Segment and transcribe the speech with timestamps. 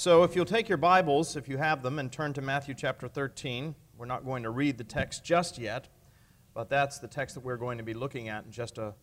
[0.00, 3.08] So, if you'll take your Bibles, if you have them, and turn to Matthew chapter
[3.08, 5.88] 13, we're not going to read the text just yet,
[6.54, 8.94] but that's the text that we're going to be looking at in just a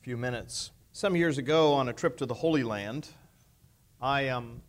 [0.00, 0.70] few minutes.
[0.92, 3.08] Some years ago, on a trip to the Holy Land,
[4.00, 4.62] I um,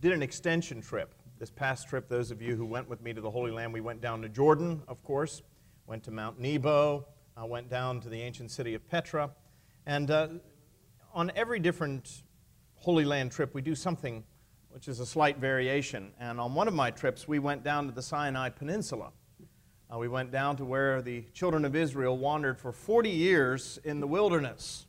[0.00, 1.14] did an extension trip.
[1.38, 3.82] This past trip, those of you who went with me to the Holy Land, we
[3.82, 5.42] went down to Jordan, of course,
[5.86, 7.06] went to Mount Nebo,
[7.36, 9.30] I went down to the ancient city of Petra,
[9.84, 10.28] and uh,
[11.12, 12.22] on every different
[12.76, 14.24] Holy Land trip, we do something
[14.70, 16.12] which is a slight variation.
[16.18, 19.10] And on one of my trips, we went down to the Sinai Peninsula.
[19.92, 24.00] Uh, we went down to where the children of Israel wandered for 40 years in
[24.00, 24.86] the wilderness.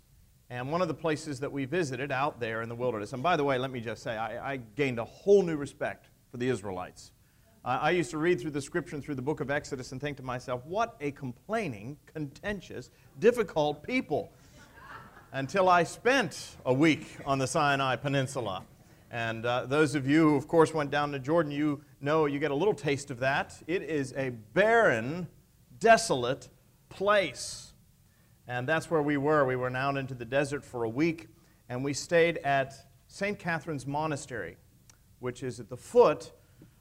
[0.50, 3.38] And one of the places that we visited out there in the wilderness, and by
[3.38, 6.50] the way, let me just say, I, I gained a whole new respect for the
[6.50, 7.14] Israelites.
[7.64, 10.02] Uh, I used to read through the scripture and through the book of Exodus and
[10.02, 12.90] think to myself, what a complaining, contentious,
[13.20, 14.34] difficult people.
[15.32, 18.64] Until I spent a week on the Sinai Peninsula.
[19.12, 22.40] And uh, those of you who, of course, went down to Jordan, you know you
[22.40, 23.62] get a little taste of that.
[23.68, 25.28] It is a barren,
[25.80, 26.48] desolate
[26.88, 27.74] place.
[28.48, 29.46] And that's where we were.
[29.46, 31.28] We went out into the desert for a week,
[31.68, 32.74] and we stayed at
[33.08, 33.38] St.
[33.38, 34.56] Catherine's Monastery,
[35.20, 36.32] which is at the foot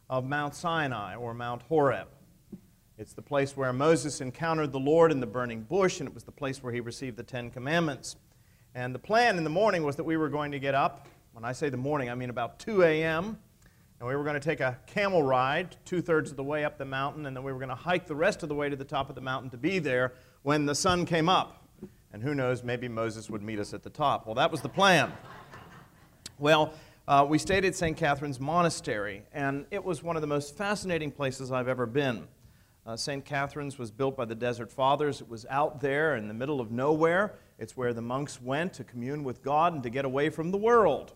[0.09, 2.07] of Mount Sinai or Mount Horeb.
[2.97, 6.23] It's the place where Moses encountered the Lord in the burning bush, and it was
[6.23, 8.15] the place where he received the Ten Commandments.
[8.73, 11.45] And the plan in the morning was that we were going to get up when
[11.45, 13.39] I say the morning, I mean about 2 a.m.
[13.99, 16.79] And we were going to take a camel ride two thirds of the way up
[16.79, 18.77] the mountain, and then we were going to hike the rest of the way to
[18.77, 21.69] the top of the mountain to be there when the sun came up.
[22.13, 24.27] And who knows, maybe Moses would meet us at the top.
[24.27, 25.13] Well, that was the plan.
[26.39, 26.73] Well,
[27.07, 27.97] uh, we stayed at St.
[27.97, 32.27] Catherine's Monastery, and it was one of the most fascinating places I've ever been.
[32.87, 33.25] Uh, St.
[33.25, 35.21] Catherine's was built by the Desert Fathers.
[35.21, 37.35] It was out there in the middle of nowhere.
[37.59, 40.57] It's where the monks went to commune with God and to get away from the
[40.57, 41.13] world.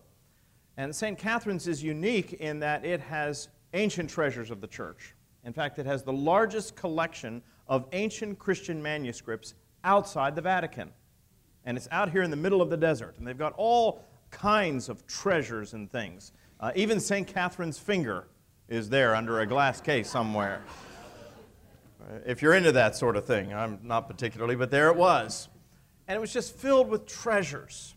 [0.76, 1.18] And St.
[1.18, 5.14] Catherine's is unique in that it has ancient treasures of the church.
[5.44, 9.54] In fact, it has the largest collection of ancient Christian manuscripts
[9.84, 10.90] outside the Vatican.
[11.64, 13.14] And it's out here in the middle of the desert.
[13.18, 16.32] And they've got all kinds of treasures and things.
[16.60, 17.26] Uh, even St.
[17.26, 18.26] Catherine's finger
[18.68, 20.62] is there under a glass case somewhere.
[22.00, 25.48] Uh, if you're into that sort of thing, I'm not particularly, but there it was.
[26.08, 27.94] And it was just filled with treasures.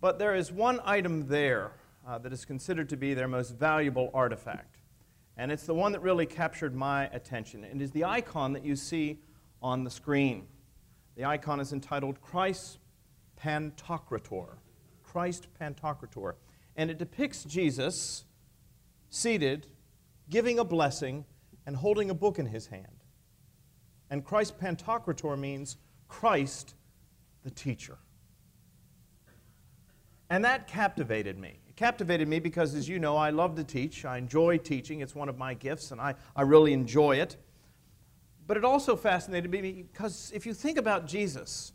[0.00, 1.72] But there is one item there
[2.06, 4.76] uh, that is considered to be their most valuable artifact.
[5.36, 7.64] And it's the one that really captured my attention.
[7.64, 9.20] It is the icon that you see
[9.62, 10.46] on the screen.
[11.16, 12.78] The icon is entitled Christ
[13.40, 14.56] Pantocrator.
[15.02, 16.34] Christ Pantocrator.
[16.76, 18.24] And it depicts Jesus
[19.10, 19.66] seated,
[20.30, 21.24] giving a blessing,
[21.66, 23.04] and holding a book in his hand.
[24.10, 25.76] And Christ Pantocrator means
[26.08, 26.74] Christ
[27.42, 27.98] the teacher.
[30.30, 31.58] And that captivated me.
[31.68, 34.04] It captivated me because, as you know, I love to teach.
[34.04, 35.00] I enjoy teaching.
[35.00, 37.36] It's one of my gifts, and I, I really enjoy it.
[38.46, 41.72] But it also fascinated me because if you think about Jesus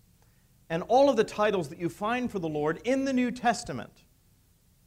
[0.69, 4.03] and all of the titles that you find for the Lord in the New Testament,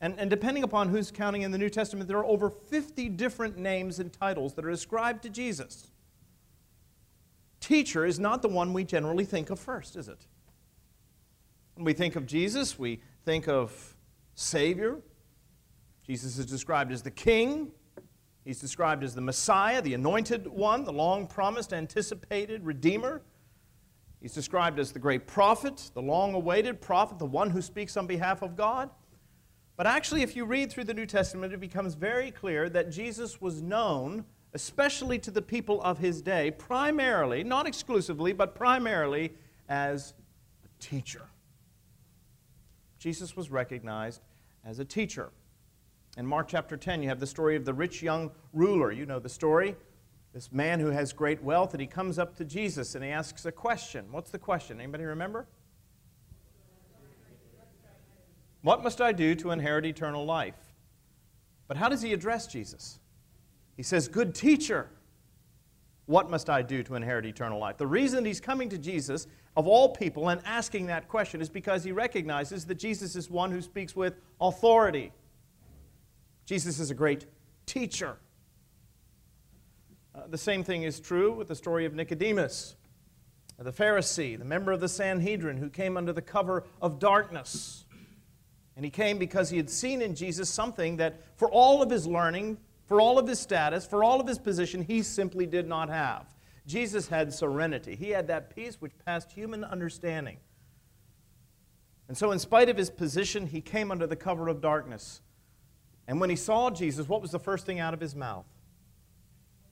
[0.00, 3.56] and, and depending upon who's counting in the New Testament, there are over 50 different
[3.56, 5.90] names and titles that are ascribed to Jesus.
[7.60, 10.26] Teacher is not the one we generally think of first, is it?
[11.76, 13.96] When we think of Jesus, we think of
[14.34, 14.96] Savior.
[16.06, 17.70] Jesus is described as the King.
[18.46, 23.20] He's described as the Messiah, the anointed one, the long promised, anticipated Redeemer.
[24.22, 28.06] He's described as the great prophet, the long awaited prophet, the one who speaks on
[28.06, 28.88] behalf of God.
[29.76, 33.38] But actually, if you read through the New Testament, it becomes very clear that Jesus
[33.42, 39.34] was known, especially to the people of his day, primarily, not exclusively, but primarily
[39.68, 40.14] as
[40.64, 41.28] a teacher.
[43.06, 44.20] Jesus was recognized
[44.64, 45.30] as a teacher.
[46.16, 48.90] In Mark chapter 10, you have the story of the rich young ruler.
[48.90, 49.76] You know the story.
[50.34, 53.46] This man who has great wealth, and he comes up to Jesus and he asks
[53.46, 54.06] a question.
[54.10, 54.80] What's the question?
[54.80, 55.46] Anybody remember?
[58.62, 60.58] What must I do to inherit eternal life?
[61.68, 62.98] But how does he address Jesus?
[63.76, 64.88] He says, Good teacher,
[66.06, 67.76] what must I do to inherit eternal life?
[67.76, 71.82] The reason he's coming to Jesus, of all people, and asking that question is because
[71.82, 75.12] he recognizes that Jesus is one who speaks with authority.
[76.44, 77.26] Jesus is a great
[77.64, 78.16] teacher.
[80.14, 82.76] Uh, the same thing is true with the story of Nicodemus,
[83.58, 87.86] the Pharisee, the member of the Sanhedrin who came under the cover of darkness.
[88.76, 92.06] And he came because he had seen in Jesus something that, for all of his
[92.06, 95.88] learning, for all of his status, for all of his position, he simply did not
[95.88, 96.35] have.
[96.66, 97.94] Jesus had serenity.
[97.94, 100.38] He had that peace which passed human understanding.
[102.08, 105.20] And so, in spite of his position, he came under the cover of darkness
[106.08, 108.46] And when he saw Jesus, what was the first thing out of his mouth?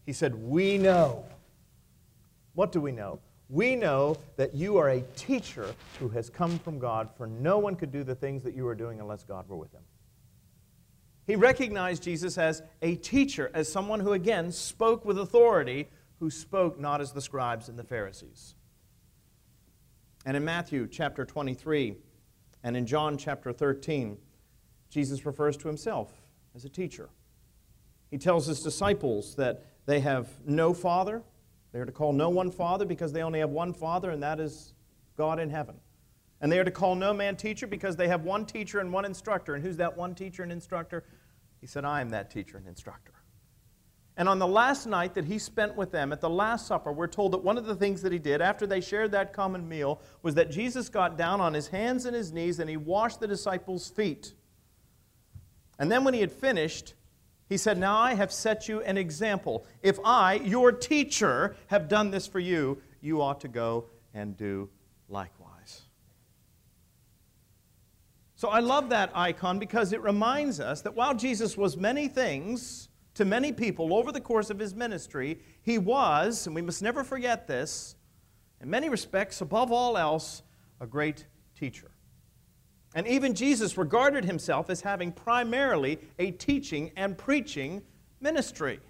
[0.07, 1.25] He said, We know.
[2.55, 3.21] What do we know?
[3.51, 7.77] We know that you are a teacher who has come from God, for no one
[7.77, 9.83] could do the things that you are doing unless God were with him.
[11.27, 15.89] He recognized Jesus as a teacher, as someone who, again, spoke with authority,
[16.21, 18.55] who spoke not as the scribes and the Pharisees.
[20.25, 21.97] And in Matthew chapter 23
[22.63, 24.17] and in John chapter 13,
[24.89, 26.13] Jesus refers to himself
[26.55, 27.11] as a teacher.
[28.11, 31.23] He tells his disciples that they have no father.
[31.73, 34.39] They are to call no one father because they only have one father, and that
[34.39, 34.73] is
[35.17, 35.75] God in heaven.
[36.41, 39.05] And they are to call no man teacher because they have one teacher and one
[39.05, 39.55] instructor.
[39.55, 41.05] And who's that one teacher and instructor?
[41.61, 43.14] He said, I am that teacher and instructor.
[44.17, 47.09] And on the last night that he spent with them, at the Last Supper, we're
[47.09, 50.01] told that one of the things that he did after they shared that common meal
[50.23, 53.27] was that Jesus got down on his hands and his knees and he washed the
[53.27, 54.35] disciples' feet.
[55.81, 56.95] And then when he had finished,
[57.49, 59.67] he said, Now I have set you an example.
[59.83, 64.71] If I, your teacher, have done this for you, you ought to go and do
[65.09, 65.83] likewise.
[68.37, 72.89] So I love that icon because it reminds us that while Jesus was many things
[73.15, 77.05] to many people over the course of his ministry, he was, and we must never
[77.05, 77.97] forget this,
[78.61, 80.43] in many respects, above all else,
[80.81, 81.27] a great
[81.59, 81.91] teacher.
[82.95, 87.83] And even Jesus regarded himself as having primarily a teaching and preaching
[88.21, 88.81] ministry.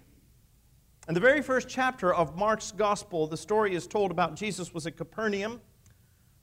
[1.07, 4.87] In the very first chapter of Mark's gospel, the story is told about Jesus was
[4.87, 5.61] at Capernaum.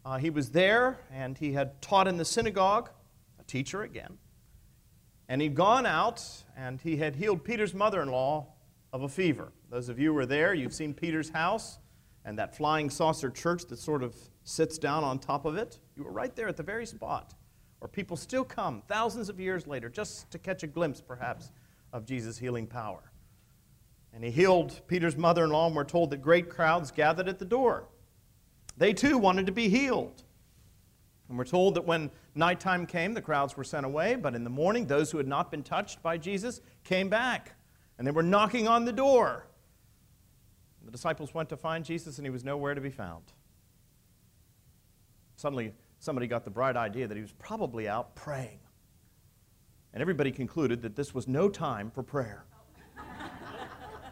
[0.05, 2.91] Uh, he was there and he had taught in the synagogue,
[3.41, 4.19] a teacher again.
[5.29, 6.25] And he'd gone out
[6.57, 8.49] and he had healed Peter's mother in law
[8.93, 9.53] of a fever.
[9.71, 11.79] Those of you who were there, you've seen Peter's house
[12.25, 14.15] and that flying saucer church that sort of
[14.45, 15.79] sits down on top of it.
[15.97, 17.35] You were right there at the very spot
[17.83, 21.51] or people still come thousands of years later just to catch a glimpse, perhaps,
[21.93, 23.11] of Jesus' healing power.
[24.15, 27.41] And he healed Peter's mother in law, and we're told that great crowds gathered at
[27.41, 27.89] the door.
[28.77, 30.23] They too wanted to be healed.
[31.29, 34.51] And we're told that when nighttime came, the crowds were sent away, but in the
[34.51, 37.55] morning, those who had not been touched by Jesus came back,
[37.99, 39.47] and they were knocking on the door.
[40.85, 43.25] The disciples went to find Jesus, and he was nowhere to be found.
[45.37, 48.59] Suddenly, somebody got the bright idea that he was probably out praying.
[49.93, 52.45] And everybody concluded that this was no time for prayer.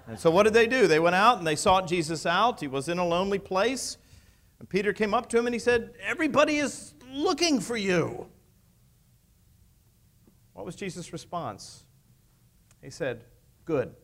[0.06, 0.86] and so, what did they do?
[0.86, 2.60] They went out and they sought Jesus out.
[2.60, 3.96] He was in a lonely place.
[4.58, 8.26] And Peter came up to him and he said, Everybody is looking for you.
[10.52, 11.84] What was Jesus' response?
[12.82, 13.24] He said,
[13.64, 13.94] Good.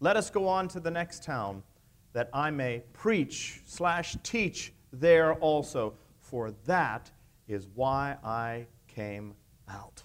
[0.00, 1.62] Let us go on to the next town
[2.12, 7.10] that I may preach slash teach there also for that
[7.48, 9.34] is why I came
[9.68, 10.02] out.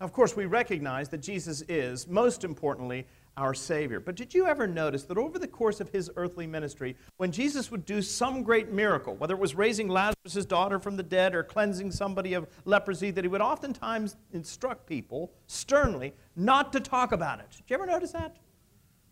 [0.00, 3.06] Now, Of course, we recognize that Jesus is, most importantly,
[3.36, 3.98] our Savior.
[3.98, 7.70] But did you ever notice that over the course of his earthly ministry, when Jesus
[7.70, 11.42] would do some great miracle, whether it was raising Lazarus' daughter from the dead or
[11.42, 17.40] cleansing somebody of leprosy, that he would oftentimes instruct people sternly not to talk about
[17.40, 17.50] it?
[17.50, 18.36] Did you ever notice that?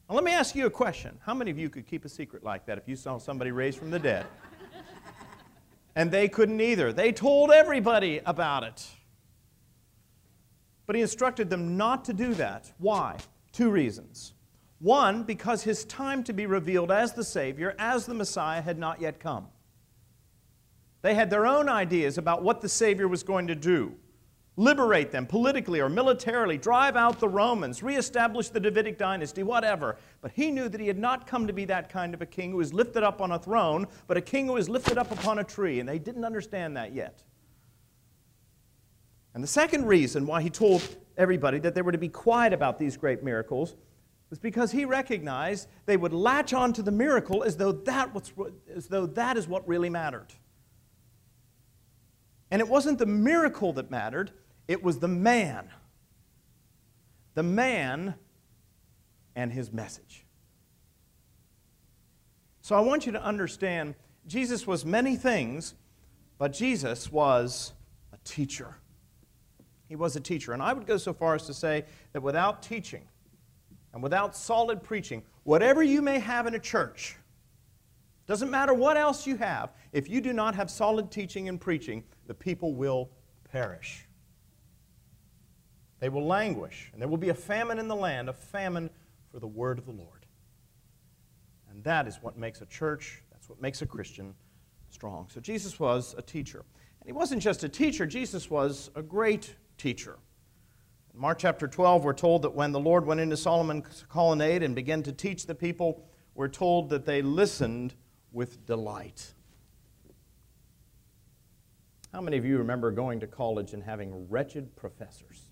[0.08, 1.19] Now, let me ask you a question.
[1.25, 3.78] How many of you could keep a secret like that if you saw somebody raised
[3.78, 4.26] from the dead?
[5.96, 6.93] and they couldn't either.
[6.93, 8.87] They told everybody about it.
[10.87, 12.73] But he instructed them not to do that.
[12.78, 13.16] Why?
[13.52, 14.35] Two reasons.
[14.78, 19.00] One, because his time to be revealed as the Savior, as the Messiah, had not
[19.00, 19.49] yet come.
[21.02, 23.97] They had their own ideas about what the Savior was going to do
[24.61, 29.97] liberate them politically or militarily, drive out the Romans, reestablish the Davidic dynasty, whatever.
[30.21, 32.50] But he knew that he had not come to be that kind of a king
[32.50, 35.38] who is lifted up on a throne, but a king who is lifted up upon
[35.38, 37.23] a tree, and they didn't understand that yet.
[39.33, 40.83] And the second reason why he told
[41.21, 43.77] everybody that they were to be quiet about these great miracles
[44.31, 48.33] was because he recognized they would latch on to the miracle as though that, was,
[48.75, 50.29] as though that is what really mattered.
[52.50, 54.33] And it wasn't the miracle that mattered,
[54.67, 55.69] it was the man.
[57.35, 58.15] The man
[59.37, 60.25] and his message.
[62.62, 63.95] So I want you to understand
[64.27, 65.75] Jesus was many things,
[66.39, 67.73] but Jesus was
[68.12, 68.77] a teacher.
[69.90, 70.52] He was a teacher.
[70.52, 73.02] And I would go so far as to say that without teaching
[73.92, 77.16] and without solid preaching, whatever you may have in a church,
[78.28, 82.04] doesn't matter what else you have, if you do not have solid teaching and preaching,
[82.28, 83.11] the people will
[83.50, 84.06] perish.
[85.99, 88.90] They will languish, and there will be a famine in the land, a famine
[89.32, 90.25] for the word of the Lord.
[91.68, 94.37] And that is what makes a church, that's what makes a Christian
[94.90, 95.26] strong.
[95.35, 96.64] So Jesus was a teacher.
[97.00, 100.18] And he wasn't just a teacher, Jesus was a great teacher.
[101.14, 104.75] In Mark chapter 12, we're told that when the Lord went into Solomon's colonnade and
[104.75, 107.94] began to teach the people, we're told that they listened
[108.30, 109.32] with delight.
[112.12, 115.49] How many of you remember going to college and having wretched professors?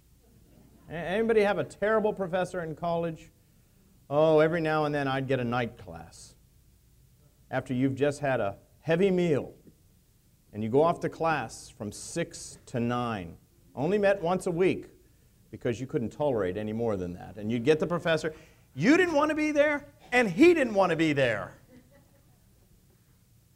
[0.90, 3.30] Anybody have a terrible professor in college?
[4.10, 6.34] Oh, every now and then I'd get a night class.
[7.50, 9.54] After you've just had a heavy meal
[10.52, 13.36] and you go off to class from 6 to 9.
[13.74, 14.86] Only met once a week
[15.50, 17.36] because you couldn't tolerate any more than that.
[17.36, 18.34] And you'd get the professor.
[18.74, 21.52] You didn't want to be there, and he didn't want to be there.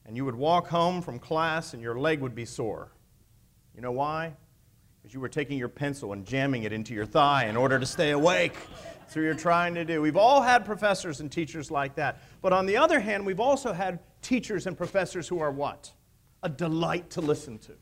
[0.06, 2.92] And you would walk home from class, and your leg would be sore.
[3.74, 4.34] You know why?
[5.00, 7.86] Because you were taking your pencil and jamming it into your thigh in order to
[7.86, 8.56] stay awake.
[9.08, 10.00] So you're trying to do.
[10.00, 12.22] We've all had professors and teachers like that.
[12.40, 15.92] But on the other hand, we've also had teachers and professors who are what?
[16.42, 17.72] A delight to listen to.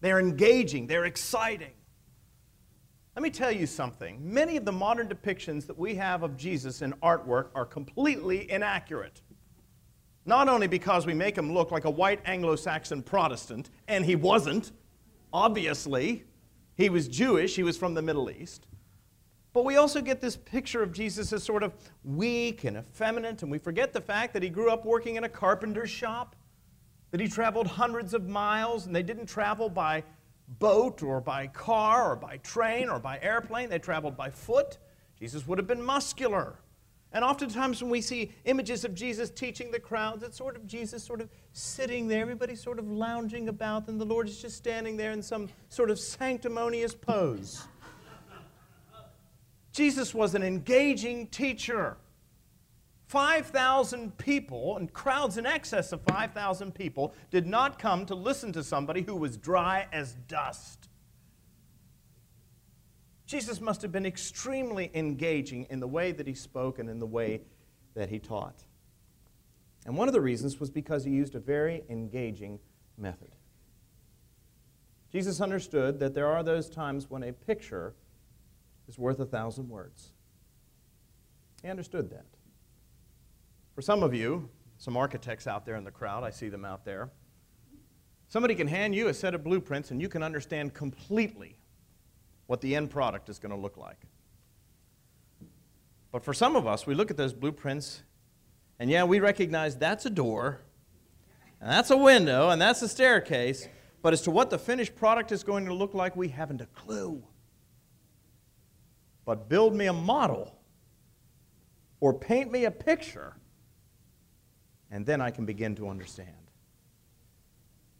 [0.00, 1.72] They're engaging, they're exciting.
[3.16, 4.20] Let me tell you something.
[4.22, 9.22] Many of the modern depictions that we have of Jesus in artwork are completely inaccurate.
[10.24, 14.14] Not only because we make him look like a white Anglo Saxon Protestant, and he
[14.14, 14.70] wasn't,
[15.32, 16.24] obviously,
[16.76, 18.68] he was Jewish, he was from the Middle East.
[19.52, 21.72] But we also get this picture of Jesus as sort of
[22.04, 25.28] weak and effeminate, and we forget the fact that he grew up working in a
[25.28, 26.36] carpenter's shop,
[27.10, 30.04] that he traveled hundreds of miles, and they didn't travel by
[30.58, 33.68] boat or by car or by train or by airplane.
[33.68, 34.78] They traveled by foot.
[35.18, 36.56] Jesus would have been muscular.
[37.12, 41.02] And oftentimes, when we see images of Jesus teaching the crowds, it's sort of Jesus
[41.02, 44.96] sort of sitting there, everybody sort of lounging about, and the Lord is just standing
[44.96, 47.64] there in some sort of sanctimonious pose.
[49.72, 51.96] Jesus was an engaging teacher.
[53.08, 58.62] 5,000 people, and crowds in excess of 5,000 people, did not come to listen to
[58.62, 60.90] somebody who was dry as dust.
[63.24, 67.06] Jesus must have been extremely engaging in the way that he spoke and in the
[67.06, 67.40] way
[67.94, 68.64] that he taught.
[69.86, 72.58] And one of the reasons was because he used a very engaging
[72.98, 73.34] method.
[75.10, 77.94] Jesus understood that there are those times when a picture
[78.86, 80.12] is worth a thousand words.
[81.62, 82.26] He understood that.
[83.78, 86.84] For some of you, some architects out there in the crowd, I see them out
[86.84, 87.12] there,
[88.26, 91.60] somebody can hand you a set of blueprints and you can understand completely
[92.48, 94.00] what the end product is going to look like.
[96.10, 98.02] But for some of us, we look at those blueprints
[98.80, 100.60] and yeah, we recognize that's a door,
[101.60, 103.68] and that's a window, and that's a staircase,
[104.02, 106.66] but as to what the finished product is going to look like, we haven't a
[106.66, 107.22] clue.
[109.24, 110.58] But build me a model
[112.00, 113.36] or paint me a picture,
[114.90, 116.52] and then I can begin to understand.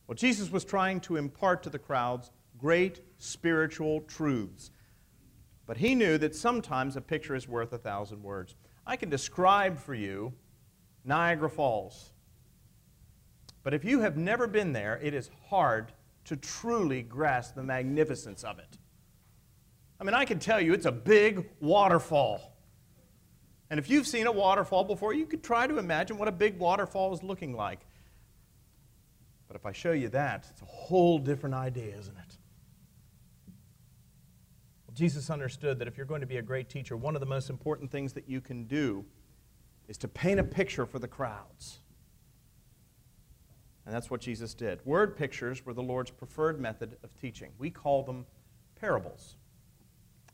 [0.06, 4.70] Well, Jesus was trying to impart to the crowds great spiritual truths.
[5.66, 8.54] But he knew that sometimes a picture is worth a thousand words.
[8.86, 10.32] I can describe for you
[11.04, 12.12] Niagara Falls.
[13.62, 15.92] But if you have never been there, it is hard
[16.24, 18.78] to truly grasp the magnificence of it.
[20.00, 22.47] I mean, I can tell you it's a big waterfall.
[23.70, 26.58] And if you've seen a waterfall before, you could try to imagine what a big
[26.58, 27.80] waterfall is looking like.
[29.46, 32.38] But if I show you that, it's a whole different idea, isn't it?
[34.86, 37.26] Well, Jesus understood that if you're going to be a great teacher, one of the
[37.26, 39.04] most important things that you can do
[39.86, 41.80] is to paint a picture for the crowds.
[43.86, 44.84] And that's what Jesus did.
[44.84, 47.52] Word pictures were the Lord's preferred method of teaching.
[47.58, 48.26] We call them
[48.78, 49.36] parables.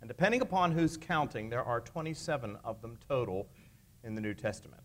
[0.01, 3.49] And depending upon who's counting, there are 27 of them total
[4.03, 4.83] in the New Testament.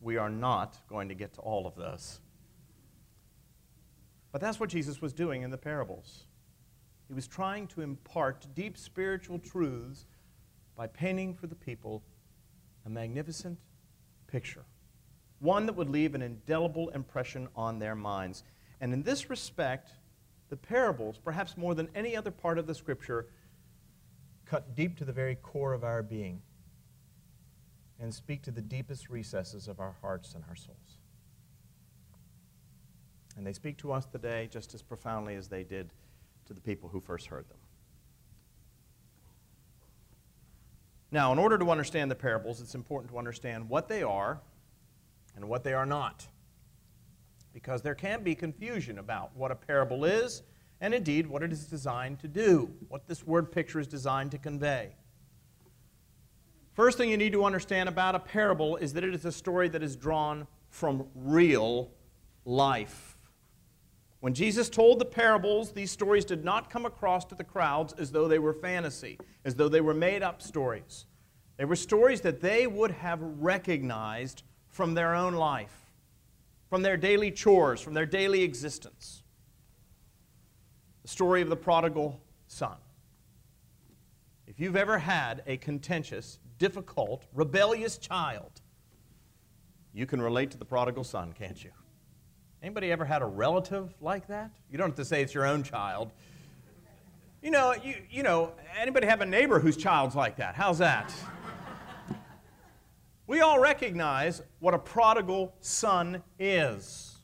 [0.00, 2.20] We are not going to get to all of those.
[4.32, 6.26] But that's what Jesus was doing in the parables.
[7.08, 10.06] He was trying to impart deep spiritual truths
[10.74, 12.02] by painting for the people
[12.84, 13.58] a magnificent
[14.26, 14.64] picture,
[15.40, 18.44] one that would leave an indelible impression on their minds.
[18.80, 19.90] And in this respect,
[20.48, 23.26] the parables, perhaps more than any other part of the scripture,
[24.46, 26.40] cut deep to the very core of our being
[28.00, 30.98] and speak to the deepest recesses of our hearts and our souls.
[33.36, 35.90] And they speak to us today just as profoundly as they did
[36.46, 37.58] to the people who first heard them.
[41.10, 44.40] Now, in order to understand the parables, it's important to understand what they are
[45.34, 46.26] and what they are not.
[47.52, 50.42] Because there can be confusion about what a parable is
[50.80, 54.38] and indeed what it is designed to do, what this word picture is designed to
[54.38, 54.94] convey.
[56.74, 59.68] First thing you need to understand about a parable is that it is a story
[59.68, 61.90] that is drawn from real
[62.44, 63.16] life.
[64.20, 68.12] When Jesus told the parables, these stories did not come across to the crowds as
[68.12, 71.06] though they were fantasy, as though they were made up stories.
[71.56, 75.92] They were stories that they would have recognized from their own life,
[76.68, 79.22] from their daily chores, from their daily existence.
[81.06, 82.74] The story of the prodigal son.
[84.48, 88.60] If you've ever had a contentious, difficult, rebellious child,
[89.94, 91.70] you can relate to the prodigal son, can't you?
[92.60, 94.50] Anybody ever had a relative like that?
[94.68, 96.10] You don't have to say it's your own child.
[97.40, 100.56] You know, you, you know, anybody have a neighbor whose child's like that?
[100.56, 101.14] How's that?
[103.28, 107.18] we all recognize what a prodigal son is.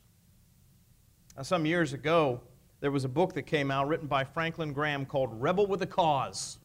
[1.35, 2.39] Now, some years ago,
[2.83, 5.87] there was a book that came out written by Franklin Graham called Rebel with a
[5.87, 6.59] Cause.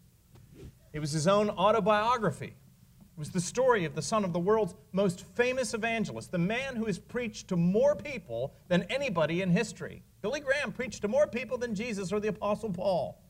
[0.92, 2.56] It was his own autobiography.
[2.56, 6.74] It was the story of the son of the world's most famous evangelist, the man
[6.74, 10.02] who has preached to more people than anybody in history.
[10.20, 13.22] Billy Graham preached to more people than Jesus or the Apostle Paul.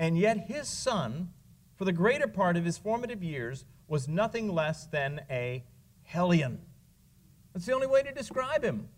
[0.00, 1.30] And yet his son,
[1.76, 5.62] for the greater part of his formative years, was nothing less than a
[6.02, 6.58] hellion.
[7.52, 8.88] That's the only way to describe him.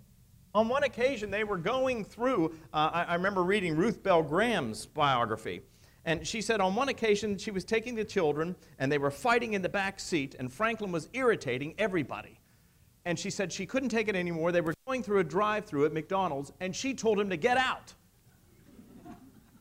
[0.54, 4.86] On one occasion, they were going through, uh, I, I remember reading Ruth Bell Graham's
[4.86, 5.62] biography.
[6.04, 9.52] And she said on one occasion she was taking the children and they were fighting
[9.52, 12.40] in the back seat, and Franklin was irritating everybody.
[13.04, 14.50] And she said she couldn't take it anymore.
[14.52, 17.56] They were going through a drive through at McDonald's, and she told him to get
[17.56, 17.94] out.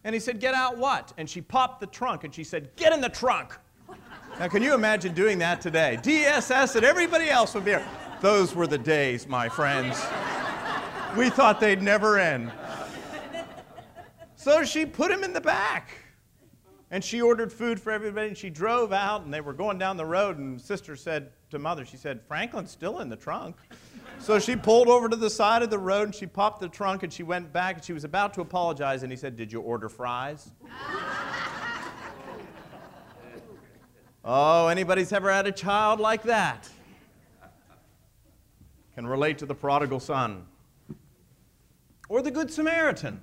[0.04, 1.14] And he said, Get out what?
[1.18, 3.58] And she popped the trunk and she said, Get in the trunk.
[4.40, 6.00] Now, can you imagine doing that today?
[6.02, 7.86] DSS and everybody else would be here.
[8.22, 10.02] Those were the days, my friends.
[11.16, 12.52] We thought they'd never end.
[14.36, 15.92] So she put him in the back.
[16.92, 19.96] And she ordered food for everybody, and she drove out, and they were going down
[19.96, 23.58] the road, and sister said to mother, she said, Franklin's still in the trunk.
[24.18, 27.04] so she pulled over to the side of the road, and she popped the trunk,
[27.04, 29.62] and she went back, and she was about to apologize, and he said, Did you
[29.62, 30.50] order fries?
[34.26, 36.68] oh, anybody's ever had a child like that?
[38.96, 40.46] Can relate to the prodigal son.
[42.10, 43.22] Or the Good Samaritan.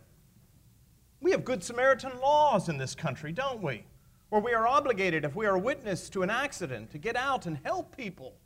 [1.21, 3.85] We have Good Samaritan laws in this country, don't we?
[4.29, 7.47] Where we are obligated, if we are a witness to an accident, to get out
[7.47, 8.37] and help people.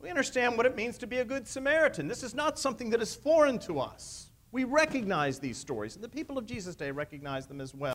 [0.00, 2.08] We understand what it means to be a Good Samaritan.
[2.08, 4.30] This is not something that is foreign to us.
[4.50, 7.94] We recognize these stories, and the people of Jesus' day recognize them as well.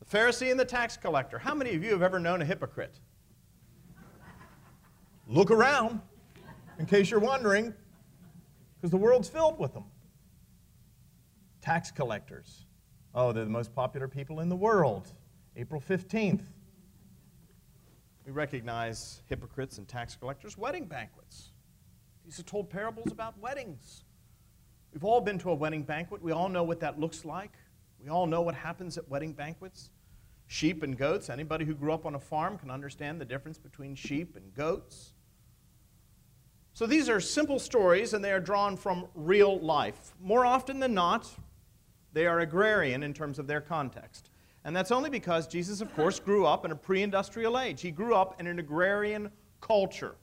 [0.00, 1.38] The Pharisee and the tax collector.
[1.38, 3.00] How many of you have ever known a hypocrite?
[5.26, 6.02] Look around,
[6.78, 7.72] in case you're wondering,
[8.76, 9.84] because the world's filled with them
[11.60, 12.66] tax collectors.
[13.14, 15.12] Oh, they're the most popular people in the world.
[15.56, 16.42] April 15th.
[18.24, 21.52] We recognize hypocrites and tax collectors, wedding banquets.
[22.24, 24.04] Jesus told parables about weddings.
[24.92, 26.22] We've all been to a wedding banquet.
[26.22, 27.52] We all know what that looks like.
[28.02, 29.90] We all know what happens at wedding banquets.
[30.46, 31.30] Sheep and goats.
[31.30, 35.12] Anybody who grew up on a farm can understand the difference between sheep and goats.
[36.72, 40.14] So these are simple stories and they are drawn from real life.
[40.20, 41.28] More often than not,
[42.12, 44.30] they are agrarian in terms of their context.
[44.64, 47.80] And that's only because Jesus, of course, grew up in a pre industrial age.
[47.80, 50.16] He grew up in an agrarian culture.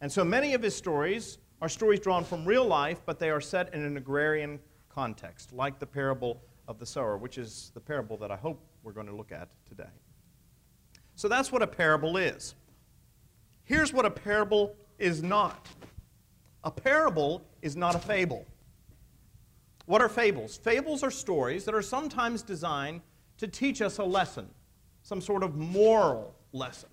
[0.00, 3.40] And so many of his stories are stories drawn from real life, but they are
[3.40, 8.16] set in an agrarian context, like the parable of the sower, which is the parable
[8.18, 9.88] that I hope we're going to look at today.
[11.14, 12.54] So that's what a parable is.
[13.64, 15.66] Here's what a parable is not
[16.66, 18.44] a parable is not a fable.
[19.86, 20.56] What are fables?
[20.56, 23.00] Fables are stories that are sometimes designed
[23.38, 24.48] to teach us a lesson,
[25.02, 26.88] some sort of moral lesson.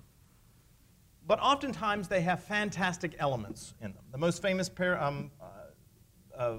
[1.26, 4.04] But oftentimes they have fantastic elements in them.
[4.12, 6.58] The most famous pair, um, uh, uh,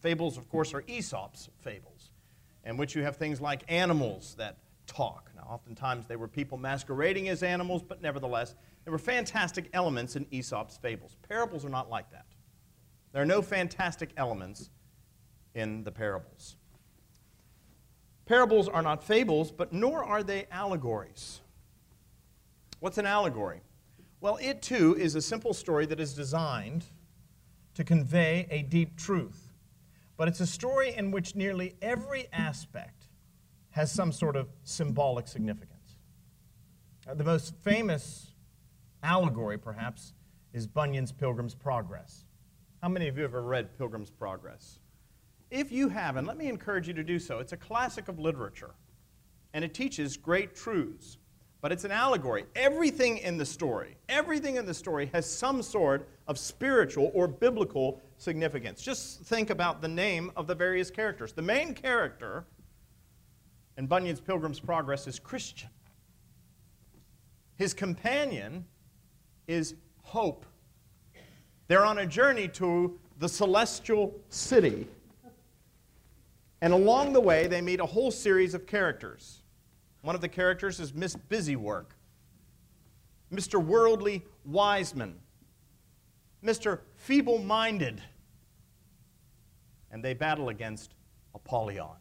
[0.00, 2.10] fables, of course, are Aesop's fables,
[2.64, 5.30] in which you have things like animals that talk.
[5.34, 10.26] Now, oftentimes they were people masquerading as animals, but nevertheless, there were fantastic elements in
[10.30, 11.16] Aesop's fables.
[11.26, 12.26] Parables are not like that.
[13.12, 14.70] There are no fantastic elements
[15.58, 16.56] in the parables.
[18.26, 21.40] Parables are not fables, but nor are they allegories.
[22.80, 23.60] What's an allegory?
[24.20, 26.84] Well, it too is a simple story that is designed
[27.74, 29.52] to convey a deep truth.
[30.16, 33.04] But it's a story in which nearly every aspect
[33.70, 35.96] has some sort of symbolic significance.
[37.08, 38.34] Uh, the most famous
[39.02, 40.12] allegory, perhaps,
[40.52, 42.24] is Bunyan's Pilgrim's Progress.
[42.82, 44.80] How many of you have ever read Pilgrim's Progress?
[45.50, 47.38] If you haven't, let me encourage you to do so.
[47.38, 48.74] It's a classic of literature,
[49.54, 51.18] and it teaches great truths.
[51.60, 52.44] But it's an allegory.
[52.54, 58.00] Everything in the story, everything in the story has some sort of spiritual or biblical
[58.16, 58.80] significance.
[58.80, 61.32] Just think about the name of the various characters.
[61.32, 62.44] The main character
[63.76, 65.70] in Bunyan's Pilgrim's Progress is Christian.
[67.56, 68.64] His companion
[69.48, 70.46] is Hope.
[71.66, 74.86] They're on a journey to the celestial city.
[76.60, 79.42] And along the way, they meet a whole series of characters.
[80.02, 81.86] One of the characters is Miss Busywork,
[83.32, 83.62] Mr.
[83.62, 85.20] Worldly Wiseman,
[86.42, 86.80] Mr.
[86.96, 88.02] Feeble Minded,
[89.90, 90.94] and they battle against
[91.34, 91.96] Apollyon.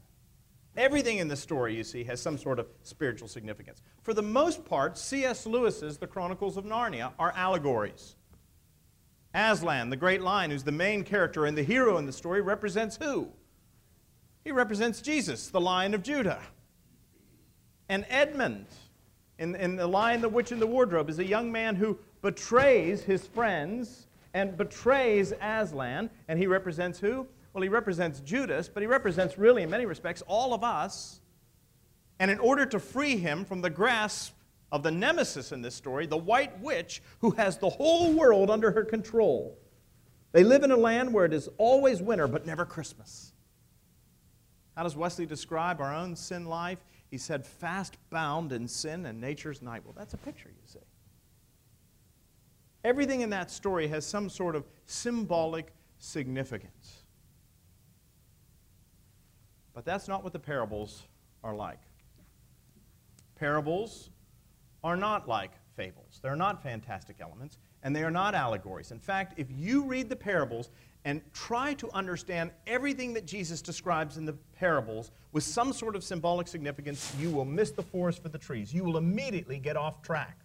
[0.75, 3.81] Everything in the story, you see, has some sort of spiritual significance.
[4.03, 5.47] For the most part, C.S.
[5.47, 8.15] Lewis's The Chronicles of Narnia are allegories.
[9.33, 12.97] Aslan, the great lion, who's the main character and the hero in the story, represents
[12.97, 13.31] who?
[14.47, 16.39] He represents Jesus, the Lion of Judah.
[17.89, 18.67] And Edmund,
[19.39, 23.03] in, in The Lion, the Witch, and the Wardrobe, is a young man who betrays
[23.03, 27.27] his friends and betrays Aslan, and he represents who?
[27.51, 31.19] Well, he represents Judas, but he represents really, in many respects, all of us.
[32.19, 34.33] And in order to free him from the grasp
[34.71, 38.71] of the nemesis in this story, the white witch who has the whole world under
[38.71, 39.57] her control,
[40.31, 43.33] they live in a land where it is always winter but never Christmas.
[44.77, 46.77] How does Wesley describe our own sin life?
[47.09, 49.81] He said, fast bound in sin and nature's night.
[49.83, 50.85] Well, that's a picture, you see.
[52.83, 57.01] Everything in that story has some sort of symbolic significance.
[59.73, 61.07] But that's not what the parables
[61.43, 61.81] are like.
[63.35, 64.11] Parables
[64.83, 66.19] are not like fables.
[66.21, 68.91] They're not fantastic elements, and they are not allegories.
[68.91, 70.69] In fact, if you read the parables
[71.05, 76.03] and try to understand everything that Jesus describes in the parables with some sort of
[76.03, 78.73] symbolic significance, you will miss the forest for the trees.
[78.73, 80.37] You will immediately get off track.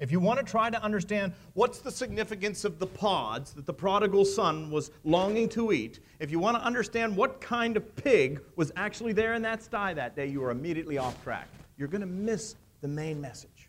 [0.00, 3.74] If you want to try to understand what's the significance of the pods that the
[3.74, 8.40] prodigal son was longing to eat, if you want to understand what kind of pig
[8.56, 11.48] was actually there in that sty that day, you are immediately off track.
[11.76, 13.68] You're going to miss the main message.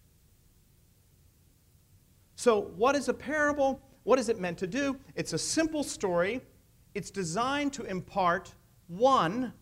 [2.36, 3.82] So, what is a parable?
[4.04, 4.98] What is it meant to do?
[5.16, 6.42] It's a simple story.
[6.94, 8.54] It's designed to impart
[8.88, 9.54] one,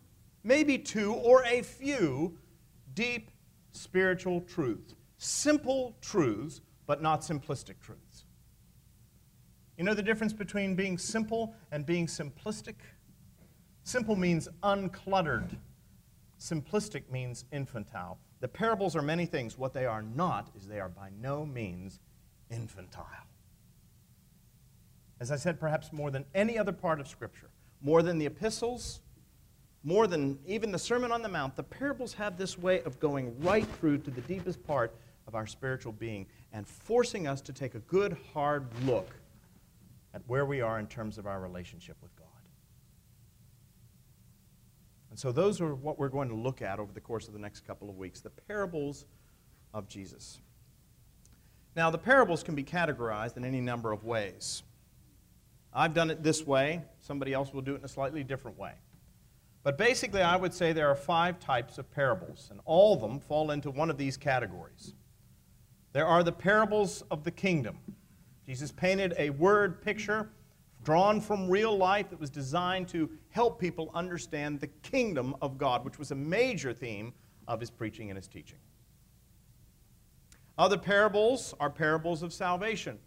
[0.43, 2.37] maybe two, or a few
[2.93, 3.31] deep
[3.71, 4.95] spiritual truths.
[5.17, 8.25] Simple truths, but not simplistic truths.
[9.77, 12.75] You know the difference between being simple and being simplistic?
[13.83, 15.55] Simple means uncluttered,
[16.39, 18.17] simplistic means infantile.
[18.41, 19.57] The parables are many things.
[19.57, 21.99] What they are not is they are by no means
[22.49, 23.28] infantile.
[25.19, 27.49] As I said, perhaps more than any other part of Scripture,
[27.81, 29.01] more than the epistles,
[29.83, 33.37] more than even the Sermon on the Mount, the parables have this way of going
[33.41, 34.93] right through to the deepest part
[35.27, 39.09] of our spiritual being and forcing us to take a good, hard look
[40.13, 42.25] at where we are in terms of our relationship with God.
[45.09, 47.39] And so, those are what we're going to look at over the course of the
[47.39, 49.05] next couple of weeks the parables
[49.73, 50.39] of Jesus.
[51.75, 54.63] Now, the parables can be categorized in any number of ways.
[55.73, 58.73] I've done it this way, somebody else will do it in a slightly different way.
[59.63, 63.19] But basically, I would say there are five types of parables, and all of them
[63.19, 64.93] fall into one of these categories.
[65.91, 67.77] There are the parables of the kingdom.
[68.45, 70.29] Jesus painted a word picture
[70.83, 75.83] drawn from real life that was designed to help people understand the kingdom of God,
[75.83, 77.13] which was a major theme
[77.47, 78.57] of his preaching and his teaching.
[80.57, 82.97] Other parables are parables of salvation.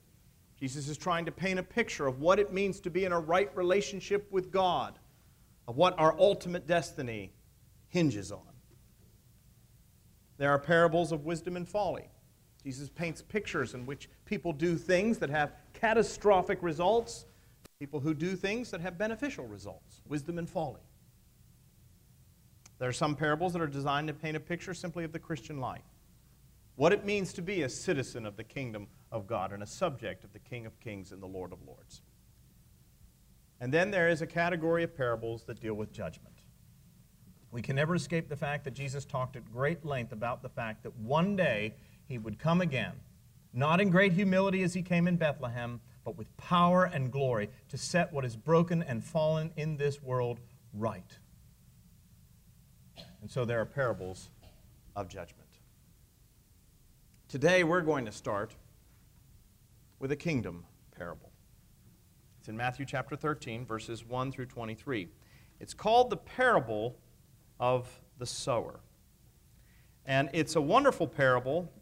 [0.63, 3.19] Jesus is trying to paint a picture of what it means to be in a
[3.19, 4.97] right relationship with God,
[5.67, 7.33] of what our ultimate destiny
[7.89, 8.47] hinges on.
[10.39, 12.09] There are parables of wisdom and folly.
[12.63, 17.27] Jesus paints pictures in which people do things that have catastrophic results,
[17.81, 20.83] people who do things that have beneficial results, wisdom and folly.
[22.79, 25.59] There are some parables that are designed to paint a picture simply of the Christian
[25.59, 25.83] life
[26.77, 30.25] what it means to be a citizen of the kingdom of God and a subject
[30.25, 32.03] of the King of Kings and the Lord of Lords.
[33.61, 36.35] And then there is a category of parables that deal with judgment.
[37.53, 40.83] We can never escape the fact that Jesus talked at great length about the fact
[40.85, 41.75] that one day
[42.09, 42.95] he would come again,
[43.53, 47.77] not in great humility as he came in Bethlehem, but with power and glory to
[47.77, 50.41] set what is broken and fallen in this world
[50.73, 51.19] right.
[53.21, 54.31] And so there are parables
[54.97, 55.42] of judgment.
[57.33, 58.55] Today we're going to start
[59.99, 61.31] with a kingdom parable.
[62.39, 65.09] It's in Matthew chapter 13, verses 1 through 23.
[65.59, 66.99] It's called the parable
[67.59, 68.81] of the sower.
[70.05, 71.73] And it's a wonderful parable,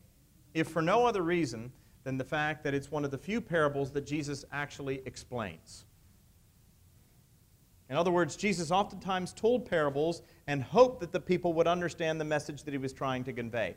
[0.55, 1.73] if for no other reason
[2.05, 5.85] than the fact that it's one of the few parables that Jesus actually explains.
[7.89, 12.25] In other words, Jesus oftentimes told parables and hoped that the people would understand the
[12.25, 13.75] message that he was trying to convey.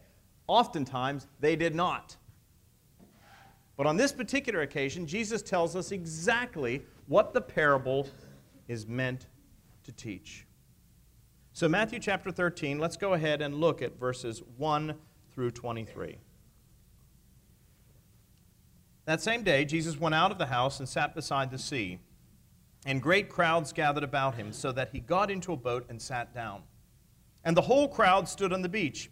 [0.47, 2.17] Oftentimes, they did not.
[3.75, 8.07] But on this particular occasion, Jesus tells us exactly what the parable
[8.67, 9.27] is meant
[9.83, 10.45] to teach.
[11.53, 14.95] So, Matthew chapter 13, let's go ahead and look at verses 1
[15.33, 16.17] through 23.
[19.05, 21.99] That same day, Jesus went out of the house and sat beside the sea,
[22.85, 26.33] and great crowds gathered about him, so that he got into a boat and sat
[26.33, 26.63] down.
[27.43, 29.11] And the whole crowd stood on the beach,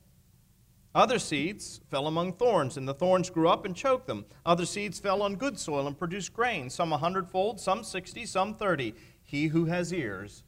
[0.93, 4.25] Other seeds fell among thorns, and the thorns grew up and choked them.
[4.45, 8.55] Other seeds fell on good soil and produced grain, some a hundredfold, some sixty, some
[8.55, 8.93] thirty.
[9.23, 10.43] He who has ears,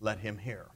[0.00, 0.66] let him hear.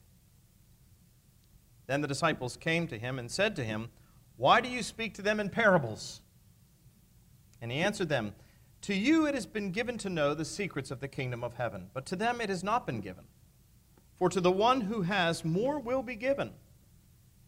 [1.87, 3.91] Then the disciples came to him and said to him,
[4.37, 6.21] Why do you speak to them in parables?
[7.61, 8.35] And he answered them,
[8.83, 11.91] to you it has been given to know the secrets of the kingdom of heaven,
[11.93, 13.25] but to them it has not been given.
[14.15, 16.53] For to the one who has, more will be given,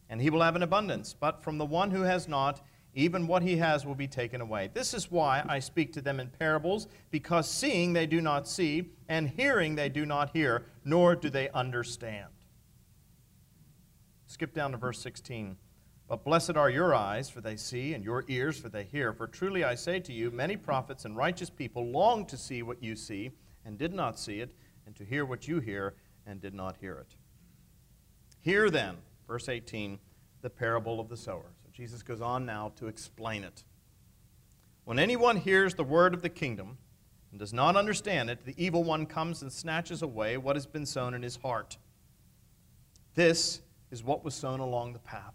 [0.09, 1.15] and he will have an abundance.
[1.19, 2.61] But from the one who has not,
[2.95, 4.71] even what he has will be taken away.
[4.73, 8.91] This is why I speak to them in parables, because seeing they do not see,
[9.09, 12.29] and hearing they do not hear, nor do they understand.
[14.27, 15.57] Skip down to verse 16.
[16.09, 19.13] But blessed are your eyes, for they see, and your ears, for they hear.
[19.13, 22.83] For truly I say to you, many prophets and righteous people longed to see what
[22.83, 23.31] you see,
[23.67, 24.55] and did not see it,
[24.87, 25.95] and to hear what you hear,
[26.27, 27.15] and did not hear it.
[28.41, 28.97] Hear then,
[29.29, 30.01] verse 18,
[30.43, 31.53] the parable of the sower.
[31.63, 33.63] So Jesus goes on now to explain it.
[34.85, 36.79] When anyone hears the word of the kingdom
[37.31, 40.87] and does not understand it, the evil one comes and snatches away what has been
[40.87, 41.77] sown in his heart.
[43.15, 43.61] This
[43.91, 45.35] is what was sown along the path.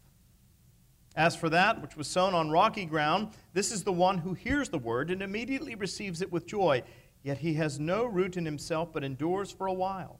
[1.16, 4.70] As for that which was sown on rocky ground, this is the one who hears
[4.70, 6.82] the word and immediately receives it with joy.
[7.22, 10.20] Yet he has no root in himself, but endures for a while.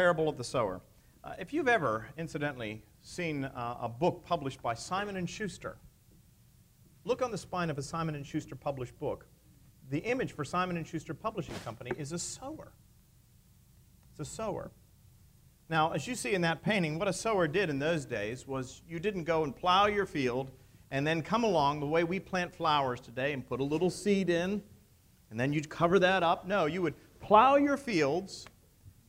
[0.00, 0.80] parable of the sower.
[1.22, 5.76] Uh, if you've ever, incidentally, seen uh, a book published by Simon and Schuster,
[7.04, 9.26] look on the spine of a Simon and Schuster published book.
[9.90, 12.72] The image for Simon and Schuster Publishing Company is a sower.
[14.10, 14.70] It's a sower.
[15.68, 18.80] Now, as you see in that painting, what a sower did in those days was
[18.88, 20.50] you didn't go and plow your field
[20.90, 24.30] and then come along the way we plant flowers today and put a little seed
[24.30, 24.62] in
[25.30, 26.46] and then you'd cover that up.
[26.46, 28.46] No, you would plow your fields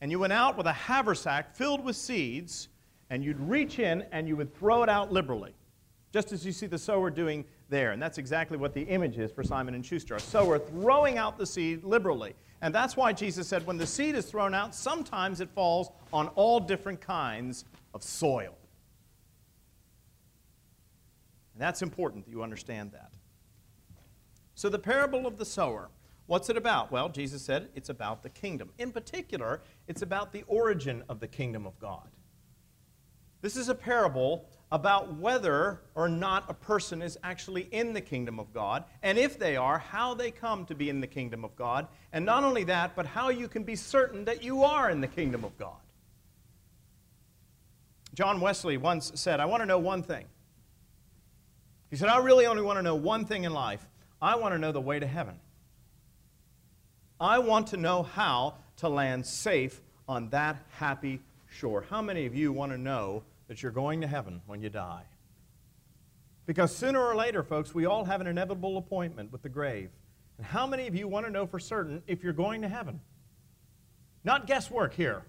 [0.02, 2.68] and you went out with a haversack filled with seeds
[3.08, 5.54] and you'd reach in and you would throw it out liberally,
[6.12, 7.92] just as you see the sower doing there.
[7.92, 11.38] And that's exactly what the image is for Simon and Schuster a sower throwing out
[11.38, 12.34] the seed liberally.
[12.62, 16.26] And that's why Jesus said when the seed is thrown out, sometimes it falls on
[16.34, 18.56] all different kinds of soil.
[21.54, 23.12] And that's important that you understand that.
[24.56, 25.90] So, the parable of the sower,
[26.26, 26.90] what's it about?
[26.90, 28.70] Well, Jesus said it's about the kingdom.
[28.78, 32.08] In particular, it's about the origin of the kingdom of God.
[33.40, 38.38] This is a parable about whether or not a person is actually in the kingdom
[38.38, 41.54] of God, and if they are, how they come to be in the kingdom of
[41.56, 45.00] God, and not only that, but how you can be certain that you are in
[45.00, 45.76] the kingdom of God.
[48.14, 50.26] John Wesley once said, I want to know one thing.
[51.90, 53.86] He said, I really only want to know one thing in life.
[54.20, 55.34] I want to know the way to heaven.
[57.22, 61.84] I want to know how to land safe on that happy shore.
[61.88, 65.02] How many of you want to know that you're going to heaven when you die.
[66.46, 69.90] Because sooner or later, folks, we all have an inevitable appointment with the grave.
[70.38, 72.98] And how many of you want to know for certain if you're going to heaven?
[74.24, 75.22] Not guesswork here.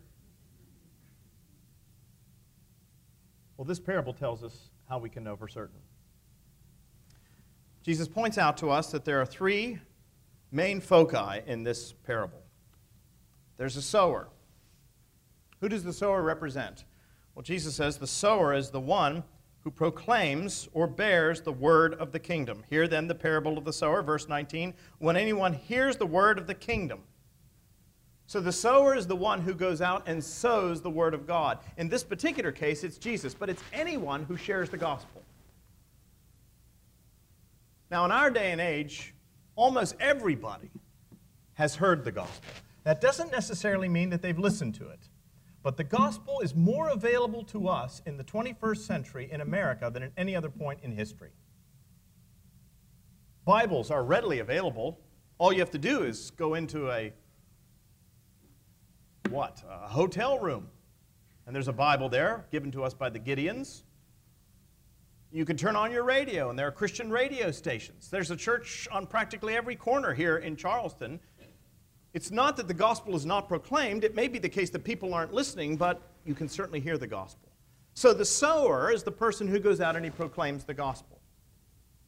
[3.57, 5.79] Well, this parable tells us how we can know for certain.
[7.83, 9.79] Jesus points out to us that there are three
[10.53, 12.41] main foci in this parable.
[13.57, 14.29] There's a sower.
[15.59, 16.85] Who does the sower represent?
[17.35, 19.23] Well, Jesus says the sower is the one
[19.63, 22.63] who proclaims or bears the word of the kingdom.
[22.69, 24.73] Hear then the parable of the sower, verse 19.
[24.99, 27.01] When anyone hears the word of the kingdom,
[28.27, 31.59] so the sower is the one who goes out and sows the word of God.
[31.77, 35.21] In this particular case, it's Jesus, but it's anyone who shares the gospel.
[37.89, 39.12] Now, in our day and age,
[39.55, 40.71] almost everybody
[41.53, 42.51] has heard the gospel.
[42.83, 45.09] That doesn't necessarily mean that they've listened to it.
[45.61, 50.03] But the gospel is more available to us in the 21st century in America than
[50.03, 51.31] at any other point in history.
[53.45, 54.99] Bibles are readily available.
[55.37, 57.13] All you have to do is go into a
[59.29, 59.63] what?
[59.69, 60.67] A hotel room.
[61.45, 63.83] And there's a Bible there given to us by the Gideons.
[65.33, 68.07] You can turn on your radio, and there are Christian radio stations.
[68.09, 71.19] There's a church on practically every corner here in Charleston
[72.13, 74.03] it's not that the gospel is not proclaimed.
[74.03, 77.07] It may be the case that people aren't listening, but you can certainly hear the
[77.07, 77.49] gospel.
[77.95, 81.19] So the sower is the person who goes out and he proclaims the gospel.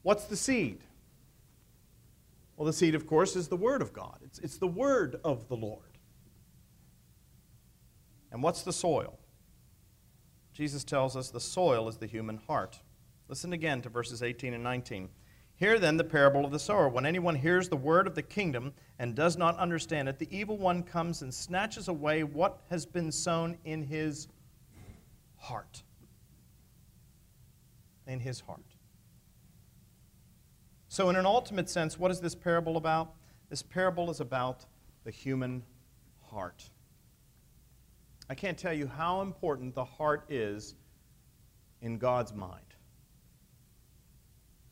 [0.04, 0.80] What's the seed?
[2.56, 5.48] Well, the seed, of course, is the word of God, it's, it's the word of
[5.50, 5.82] the Lord.
[8.32, 9.18] And what's the soil?
[10.54, 12.80] Jesus tells us the soil is the human heart.
[13.28, 15.10] Listen again to verses 18 and 19.
[15.58, 16.90] Hear then the parable of the sower.
[16.90, 20.58] When anyone hears the word of the kingdom and does not understand it, the evil
[20.58, 24.28] one comes and snatches away what has been sown in his
[25.38, 25.82] heart.
[28.06, 28.66] In his heart.
[30.90, 33.14] So, in an ultimate sense, what is this parable about?
[33.50, 34.66] This parable is about
[35.04, 35.64] the human
[36.22, 36.70] heart.
[38.30, 40.76] I can't tell you how important the heart is
[41.82, 42.75] in God's mind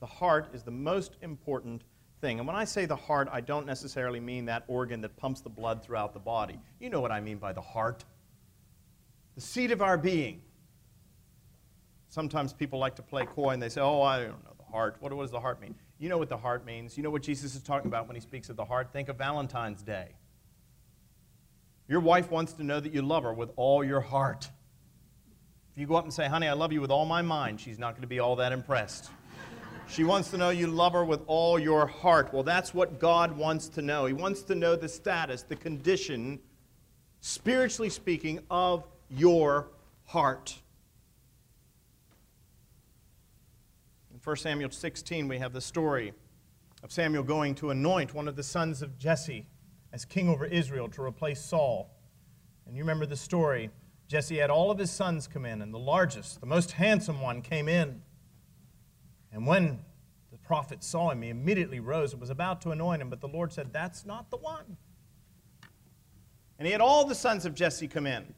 [0.04, 1.82] the heart is the most important
[2.20, 2.38] thing.
[2.38, 5.50] And when I say the heart, I don't necessarily mean that organ that pumps the
[5.50, 6.60] blood throughout the body.
[6.82, 8.04] You know what I mean by the heart.
[9.36, 10.42] The seat of our being.
[12.10, 14.98] Sometimes people like to play coy and they say, oh, I don't know, the heart.
[15.00, 15.74] What, does the heart mean?
[16.00, 16.98] You know what the heart means.
[16.98, 18.92] You know what Jesus is talking about when he speaks of the heart.
[18.92, 20.10] Think of Valentine's Day.
[21.88, 24.50] Your wife wants to know that you love her with all your heart.
[25.74, 27.80] If you go up and say, honey, I love you with all my mind, she's
[27.80, 29.10] not going to be all that impressed.
[29.88, 32.34] She wants to know you love her with all your heart.
[32.34, 34.06] Well, that's what God wants to know.
[34.06, 36.39] He wants to know the status, the condition,
[37.22, 39.67] spiritually speaking, of your
[40.06, 40.60] heart.
[44.12, 46.13] In 1 Samuel 16, we have the story
[46.82, 49.46] of Samuel going to anoint one of the sons of Jesse
[49.91, 51.91] as king over Israel to replace Saul.
[52.65, 53.69] And you remember the story.
[54.08, 57.41] Jesse had all of his sons come in, and the largest, the most handsome one,
[57.41, 58.02] came in.
[59.34, 59.80] And when
[60.32, 63.28] the prophet saw him, he immediately rose and was about to anoint him, but the
[63.28, 64.78] Lord said, That's not the one.
[66.60, 68.34] And he had all the sons of Jesse come in.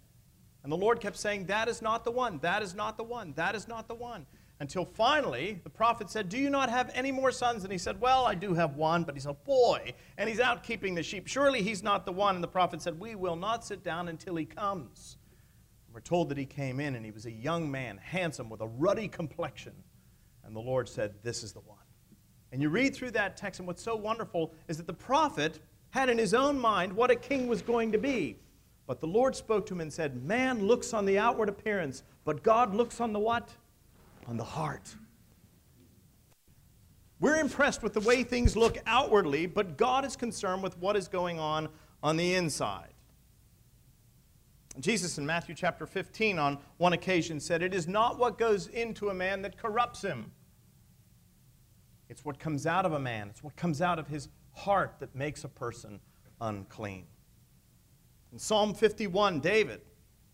[0.63, 3.33] And the Lord kept saying, That is not the one, that is not the one,
[3.35, 4.25] that is not the one.
[4.61, 7.63] Until finally, the prophet said, Do you not have any more sons?
[7.63, 10.63] And he said, Well, I do have one, but he's a boy, and he's out
[10.63, 11.27] keeping the sheep.
[11.27, 12.35] Surely he's not the one.
[12.35, 15.17] And the prophet said, We will not sit down until he comes.
[15.85, 18.61] And We're told that he came in, and he was a young man, handsome, with
[18.61, 19.73] a ruddy complexion.
[20.45, 21.77] And the Lord said, This is the one.
[22.51, 26.09] And you read through that text, and what's so wonderful is that the prophet had
[26.09, 28.37] in his own mind what a king was going to be.
[28.87, 32.43] But the Lord spoke to him and said, Man looks on the outward appearance, but
[32.43, 33.49] God looks on the what?
[34.27, 34.95] On the heart.
[37.19, 41.07] We're impressed with the way things look outwardly, but God is concerned with what is
[41.07, 41.69] going on
[42.03, 42.94] on the inside.
[44.79, 49.09] Jesus in Matthew chapter 15 on one occasion said, It is not what goes into
[49.09, 50.31] a man that corrupts him.
[52.09, 55.15] It's what comes out of a man, it's what comes out of his heart that
[55.15, 55.99] makes a person
[56.41, 57.05] unclean.
[58.31, 59.81] In Psalm 51, David,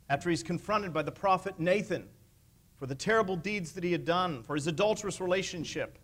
[0.09, 2.09] after he's confronted by the prophet Nathan
[2.77, 5.99] for the terrible deeds that he had done, for his adulterous relationship,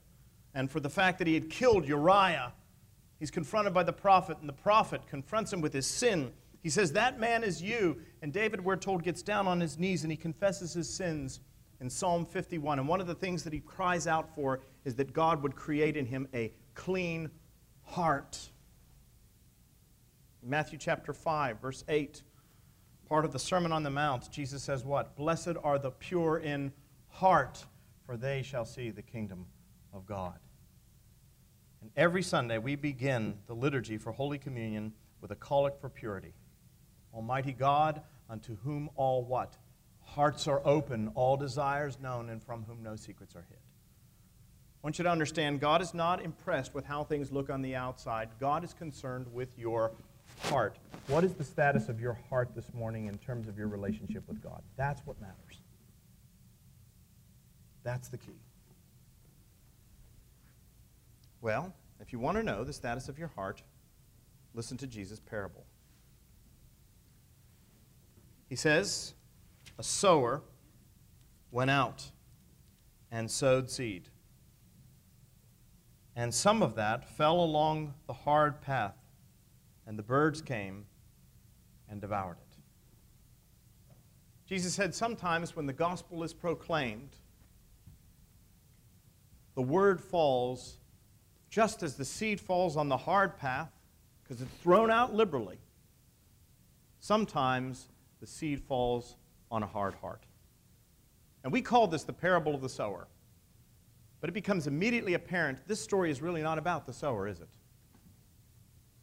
[0.54, 2.54] and for the fact that he had killed Uriah,
[3.20, 6.32] he's confronted by the prophet, and the prophet confronts him with his sin
[6.68, 7.96] he says, That man is you.
[8.22, 11.40] And David, we're told, gets down on his knees and he confesses his sins
[11.80, 12.78] in Psalm 51.
[12.78, 15.96] And one of the things that he cries out for is that God would create
[15.96, 17.32] in him a clean
[17.84, 18.50] heart.
[20.44, 22.22] Matthew chapter 5, verse 8,
[23.08, 25.16] part of the Sermon on the Mount, Jesus says, What?
[25.16, 26.74] Blessed are the pure in
[27.08, 27.64] heart,
[28.06, 29.46] for they shall see the kingdom
[29.94, 30.38] of God.
[31.82, 36.34] And every Sunday we begin the liturgy for Holy Communion with a collect for purity.
[37.18, 39.58] Almighty God, unto whom all what?
[40.04, 43.58] Hearts are open, all desires known, and from whom no secrets are hid.
[43.58, 47.76] I want you to understand God is not impressed with how things look on the
[47.76, 48.30] outside.
[48.40, 49.92] God is concerned with your
[50.44, 50.78] heart.
[51.08, 54.42] What is the status of your heart this morning in terms of your relationship with
[54.44, 54.62] God?
[54.76, 55.60] That's what matters.
[57.84, 58.40] That's the key.
[61.42, 63.64] Well, if you want to know the status of your heart,
[64.54, 65.66] listen to Jesus' parable.
[68.48, 69.14] He says,
[69.78, 70.42] A sower
[71.52, 72.12] went out
[73.12, 74.10] and sowed seed.
[76.16, 78.98] And some of that fell along the hard path,
[79.86, 80.86] and the birds came
[81.90, 82.58] and devoured it.
[84.48, 87.18] Jesus said sometimes when the gospel is proclaimed,
[89.56, 90.78] the word falls
[91.50, 93.72] just as the seed falls on the hard path,
[94.24, 95.60] because it's thrown out liberally.
[97.00, 97.88] Sometimes
[98.20, 99.16] the seed falls
[99.52, 100.24] on a hard heart.
[101.44, 103.08] And we call this the parable of the sower.
[104.20, 107.50] But it becomes immediately apparent this story is really not about the sower, is it?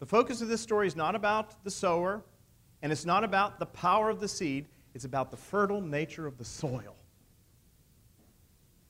[0.01, 2.23] The focus of this story is not about the sower,
[2.83, 6.37] and it's not about the power of the seed, it's about the fertile nature of
[6.37, 6.97] the soil.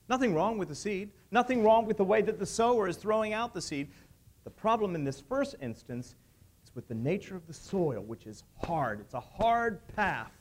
[0.09, 3.33] Nothing wrong with the seed, nothing wrong with the way that the sower is throwing
[3.33, 3.89] out the seed.
[4.43, 6.15] The problem in this first instance
[6.75, 8.99] with the nature of the soil, which is hard.
[8.99, 10.31] It's a hard path.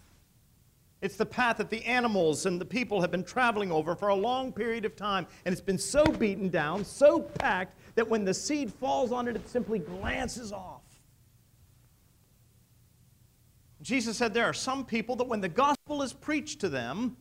[1.00, 4.14] It's the path that the animals and the people have been traveling over for a
[4.14, 8.34] long period of time, and it's been so beaten down, so packed, that when the
[8.34, 10.80] seed falls on it, it simply glances off.
[13.82, 17.18] Jesus said there are some people that when the gospel is preached to them,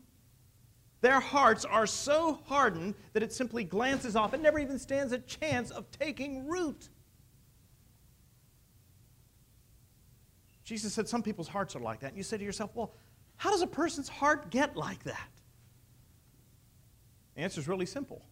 [1.02, 4.34] their hearts are so hardened that it simply glances off.
[4.34, 6.88] It never even stands a chance of taking root.
[10.64, 12.08] Jesus said some people's hearts are like that.
[12.10, 12.94] And you say to yourself, well,
[13.36, 15.30] how does a person's heart get like that?
[17.36, 18.24] The answer is really simple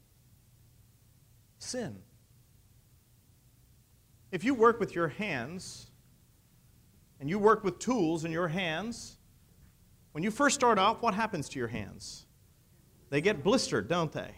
[1.60, 1.98] sin.
[4.32, 5.92] If you work with your hands,
[7.22, 9.18] and you work with tools in your hands,
[10.12, 12.26] when you first start off, what happens to your hands?
[13.12, 14.32] They get blistered, don't they?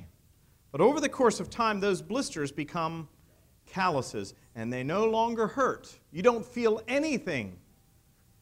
[0.72, 3.08] But over the course of time, those blisters become
[3.66, 5.98] calluses and they no longer hurt.
[6.12, 7.58] You don't feel anything.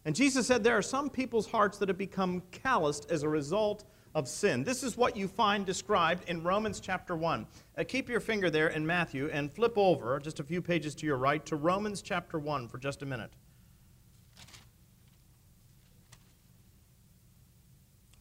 [0.05, 3.85] And Jesus said there are some people's hearts that have become calloused as a result
[4.15, 4.63] of sin.
[4.63, 7.47] This is what you find described in Romans chapter 1.
[7.77, 11.05] Uh, keep your finger there in Matthew and flip over just a few pages to
[11.05, 13.31] your right to Romans chapter 1 for just a minute.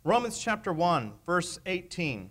[0.04, 2.30] Romans chapter 1, verse 18.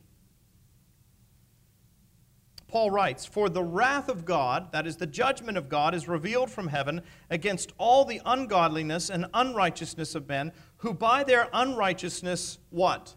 [2.70, 6.50] Paul writes, For the wrath of God, that is the judgment of God, is revealed
[6.50, 13.16] from heaven against all the ungodliness and unrighteousness of men, who by their unrighteousness, what?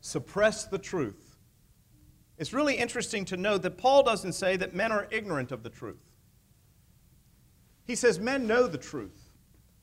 [0.00, 1.36] Suppress the truth.
[2.36, 5.70] It's really interesting to note that Paul doesn't say that men are ignorant of the
[5.70, 6.04] truth.
[7.84, 9.30] He says men know the truth.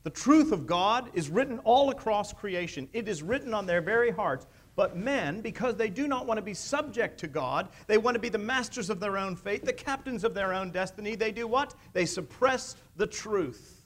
[0.03, 4.11] The truth of God is written all across creation, it is written on their very
[4.11, 4.47] hearts.
[4.75, 8.21] But men, because they do not want to be subject to God, they want to
[8.21, 11.45] be the masters of their own fate, the captains of their own destiny, they do
[11.45, 11.75] what?
[11.93, 13.77] They suppress the truth.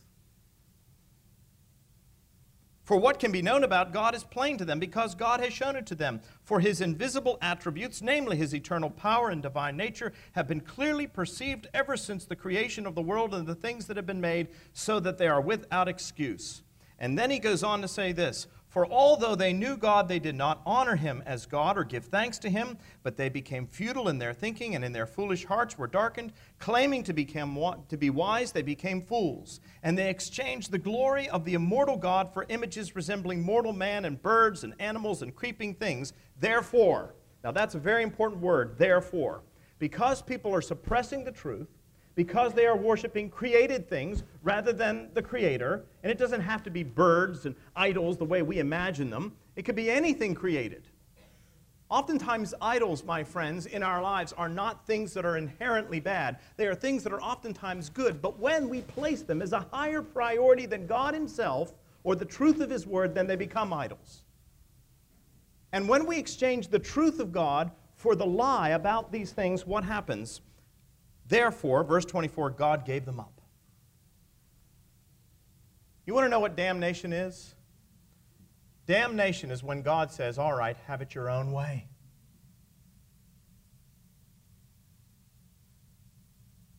[2.84, 5.76] For what can be known about God is plain to them, because God has shown
[5.76, 6.22] it to them.
[6.44, 11.68] For his invisible attributes, namely his eternal power and divine nature, have been clearly perceived
[11.74, 15.00] ever since the creation of the world and the things that have been made, so
[15.00, 16.62] that they are without excuse.
[17.00, 18.46] And then he goes on to say this
[18.76, 22.38] for although they knew God, they did not honor him as God or give thanks
[22.40, 25.88] to him, but they became futile in their thinking, and in their foolish hearts were
[25.88, 26.34] darkened.
[26.60, 27.58] Claiming to, become,
[27.88, 29.62] to be wise, they became fools.
[29.82, 34.22] And they exchanged the glory of the immortal God for images resembling mortal man and
[34.22, 36.12] birds and animals and creeping things.
[36.42, 37.16] Therefore,
[37.46, 39.44] now that's a very important word, therefore.
[39.80, 41.70] Because people are suppressing the truth,
[42.16, 45.86] because they are worshiping created things rather than the Creator.
[46.04, 49.64] And it doesn't have to be birds and idols the way we imagine them, it
[49.64, 50.84] could be anything created.
[51.90, 56.40] Oftentimes, idols, my friends, in our lives are not things that are inherently bad.
[56.58, 58.22] They are things that are oftentimes good.
[58.22, 62.60] But when we place them as a higher priority than God Himself or the truth
[62.60, 64.24] of His Word, then they become idols.
[65.74, 69.84] And when we exchange the truth of God for the lie about these things, what
[69.84, 70.42] happens?
[71.28, 73.42] Therefore, verse 24, God gave them up.
[76.06, 77.56] You want to know what damnation is?
[78.86, 81.88] Damnation is when God says, All right, have it your own way.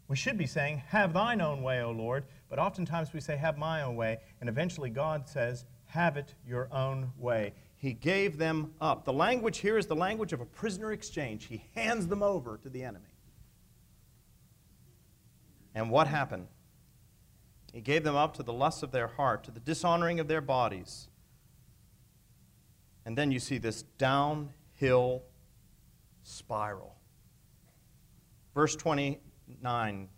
[0.08, 3.58] We should be saying, Have thine own way, O Lord, but oftentimes we say, Have
[3.58, 7.54] my own way, and eventually God says, Have it your own way.
[7.78, 9.04] He gave them up.
[9.04, 11.46] The language here is the language of a prisoner exchange.
[11.46, 13.15] He hands them over to the enemy.
[15.76, 16.48] And what happened?
[17.72, 20.40] He gave them up to the lusts of their heart, to the dishonoring of their
[20.40, 21.08] bodies.
[23.04, 25.22] And then you see this downhill
[26.22, 26.96] spiral.
[28.54, 30.08] Verse 29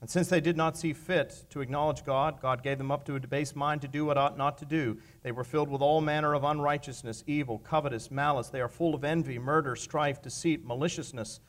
[0.00, 3.16] and since they did not see fit to acknowledge God, God gave them up to
[3.16, 4.96] a debased mind to do what ought not to do.
[5.22, 8.48] They were filled with all manner of unrighteousness, evil, covetous, malice.
[8.48, 11.40] They are full of envy, murder, strife, deceit, maliciousness.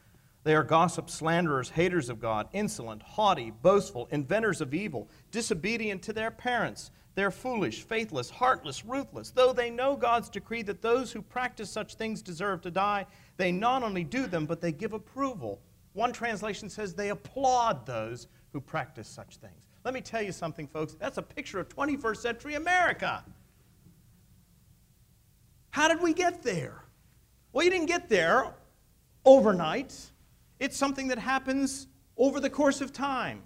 [0.43, 6.13] They are gossips, slanderers, haters of God, insolent, haughty, boastful, inventors of evil, disobedient to
[6.13, 6.89] their parents.
[7.13, 9.31] They are foolish, faithless, heartless, ruthless.
[9.31, 13.05] Though they know God's decree that those who practice such things deserve to die,
[13.37, 15.61] they not only do them, but they give approval.
[15.93, 19.67] One translation says they applaud those who practice such things.
[19.83, 20.93] Let me tell you something, folks.
[20.93, 23.23] That's a picture of 21st century America.
[25.71, 26.83] How did we get there?
[27.51, 28.53] Well, you didn't get there
[29.25, 30.10] overnight.
[30.61, 31.87] It's something that happens
[32.17, 33.41] over the course of time.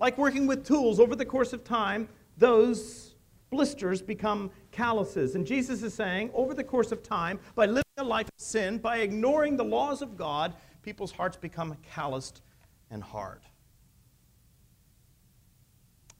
[0.00, 3.14] Like working with tools, over the course of time, those
[3.50, 5.36] blisters become calluses.
[5.36, 8.78] And Jesus is saying, over the course of time, by living a life of sin,
[8.78, 12.42] by ignoring the laws of God, people's hearts become calloused
[12.90, 13.42] and hard.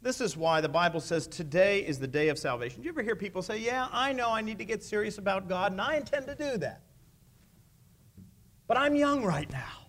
[0.01, 2.83] This is why the Bible says today is the day of salvation.
[2.83, 5.49] Do you ever hear people say, Yeah, I know I need to get serious about
[5.49, 6.83] God, and I intend to do that.
[8.69, 9.80] But I'm young right now.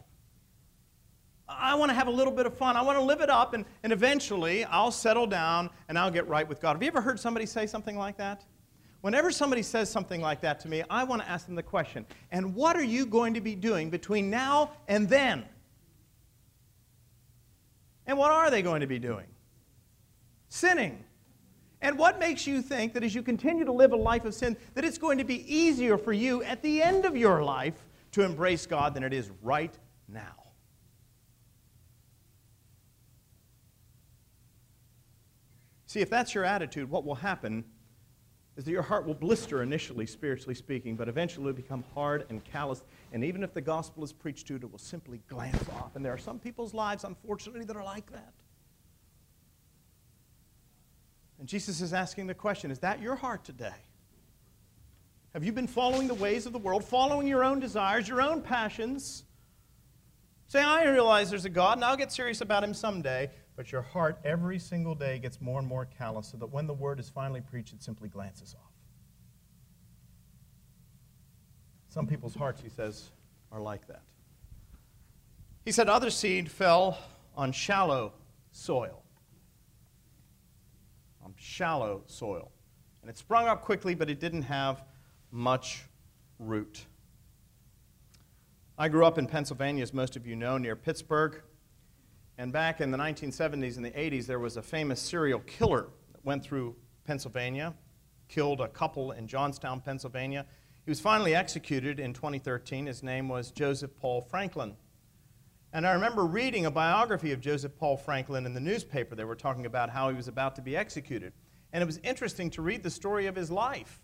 [1.59, 2.75] I want to have a little bit of fun.
[2.75, 6.27] I want to live it up, and, and eventually I'll settle down and I'll get
[6.27, 6.73] right with God.
[6.73, 8.43] Have you ever heard somebody say something like that?
[9.01, 12.05] Whenever somebody says something like that to me, I want to ask them the question
[12.31, 15.43] and what are you going to be doing between now and then?
[18.05, 19.25] And what are they going to be doing?
[20.51, 21.03] sinning.
[21.81, 24.55] And what makes you think that as you continue to live a life of sin,
[24.75, 28.21] that it's going to be easier for you at the end of your life to
[28.23, 29.73] embrace God than it is right
[30.07, 30.40] now?
[35.91, 37.65] See, if that's your attitude, what will happen
[38.55, 42.41] is that your heart will blister initially, spiritually speaking, but eventually it'll become hard and
[42.45, 42.81] callous.
[43.11, 45.97] And even if the gospel is preached to, you, it will simply glance off.
[45.97, 48.31] And there are some people's lives, unfortunately, that are like that.
[51.39, 53.75] And Jesus is asking the question Is that your heart today?
[55.33, 58.41] Have you been following the ways of the world, following your own desires, your own
[58.41, 59.25] passions?
[60.47, 63.81] Say, I realize there's a God and I'll get serious about him someday, but your
[63.81, 67.09] heart every single day gets more and more callous so that when the word is
[67.09, 68.71] finally preached, it simply glances off.
[71.89, 73.09] Some people's hearts, he says,
[73.51, 74.03] are like that.
[75.65, 76.97] He said, Other seed fell
[77.35, 78.13] on shallow
[78.51, 79.03] soil
[81.23, 82.51] On shallow soil.
[83.01, 84.83] And it sprung up quickly, but it didn't have
[85.31, 85.83] much
[86.39, 86.85] root.
[88.77, 91.41] I grew up in Pennsylvania, as most of you know, near Pittsburgh.
[92.41, 96.25] And back in the 1970s and the 80s, there was a famous serial killer that
[96.25, 96.75] went through
[97.05, 97.75] Pennsylvania,
[98.29, 100.47] killed a couple in Johnstown, Pennsylvania.
[100.83, 102.87] He was finally executed in 2013.
[102.87, 104.75] His name was Joseph Paul Franklin.
[105.71, 109.13] And I remember reading a biography of Joseph Paul Franklin in the newspaper.
[109.13, 111.33] They were talking about how he was about to be executed.
[111.71, 114.01] And it was interesting to read the story of his life.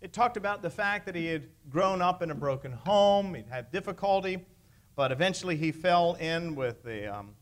[0.00, 3.48] It talked about the fact that he had grown up in a broken home, he'd
[3.48, 4.46] had difficulty,
[4.96, 7.34] but eventually he fell in with the um,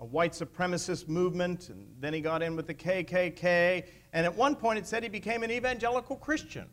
[0.00, 3.86] a white supremacist movement, and then he got in with the KKK.
[4.12, 6.68] And at one point, it said he became an evangelical Christian.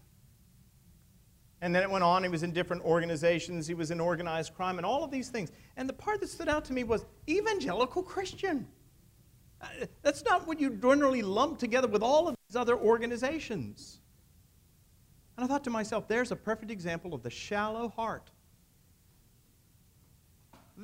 [1.62, 2.24] And then it went on.
[2.24, 3.68] He was in different organizations.
[3.68, 5.52] He was in organized crime and all of these things.
[5.78, 8.68] And the part that stood out to me was evangelical Christian.
[9.62, 9.68] Uh,
[10.02, 14.00] that's not what you generally lump together with all of these other organizations.
[15.38, 18.32] And I thought to myself, there's a perfect example of the shallow heart.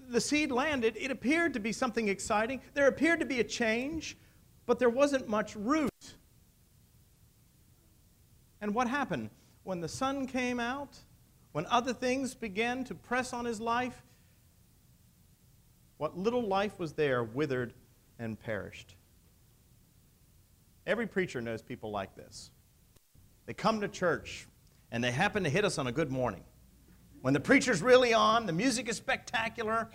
[0.10, 0.96] The seed landed.
[0.98, 2.62] It appeared to be something exciting.
[2.74, 4.18] There appeared to be a change,
[4.66, 5.92] but there wasn't much root.
[8.62, 9.30] And what happened?
[9.66, 10.96] when the sun came out,
[11.52, 14.04] when other things began to press on his life,
[15.98, 17.74] what little life was there withered
[18.20, 18.96] and perished.
[20.86, 22.52] Every preacher knows people like this.
[23.48, 24.48] They come to church
[24.92, 26.44] and they happen to hit us on a good morning.
[27.26, 29.90] When the preacher's really on, the music is spectacular,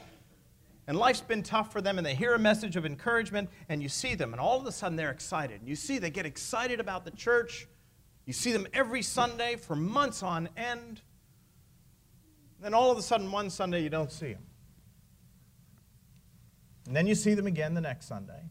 [0.88, 3.88] and life's been tough for them, and they hear a message of encouragement, and you
[3.88, 5.60] see them, and all of a sudden they're excited.
[5.64, 7.68] You see they get excited about the church,
[8.26, 11.02] you see them every Sunday for months on end.
[12.60, 14.46] Then all of a sudden, one Sunday, you don't see them.
[16.88, 18.42] And then you see them again the next Sunday.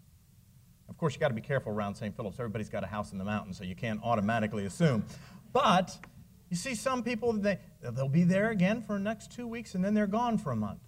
[0.88, 2.15] Of course, you got to be careful around St.
[2.15, 2.39] Philip's.
[2.39, 5.03] Everybody's got a house in the mountains, so you can't automatically assume.
[5.51, 5.99] But
[6.49, 9.83] you see some people, they, they'll be there again for the next two weeks, and
[9.83, 10.81] then they're gone for a month.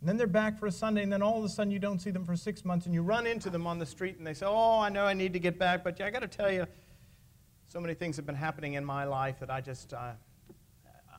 [0.00, 2.00] And then they're back for a Sunday, and then all of a sudden you don't
[2.00, 4.34] see them for six months, and you run into them on the street, and they
[4.34, 6.66] say, Oh, I know I need to get back, but I got to tell you,
[7.68, 10.12] so many things have been happening in my life that I just, uh,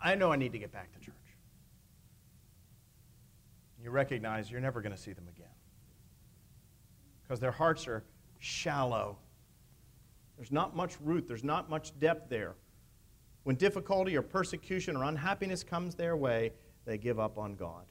[0.04, 1.16] I know I need to get back to church.
[3.84, 5.48] You recognize you're never going to see them again
[7.24, 8.04] because their hearts are
[8.40, 9.18] shallow.
[10.38, 12.56] There's not much root, there's not much depth there.
[13.48, 16.52] When difficulty or persecution or unhappiness comes their way,
[16.84, 17.86] they give up on God.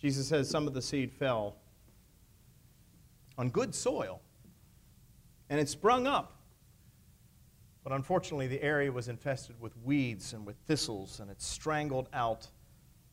[0.00, 1.56] Jesus says some of the seed fell
[3.36, 4.22] on good soil,
[5.50, 6.38] and it sprung up.
[7.84, 12.48] But unfortunately, the area was infested with weeds and with thistles, and it strangled out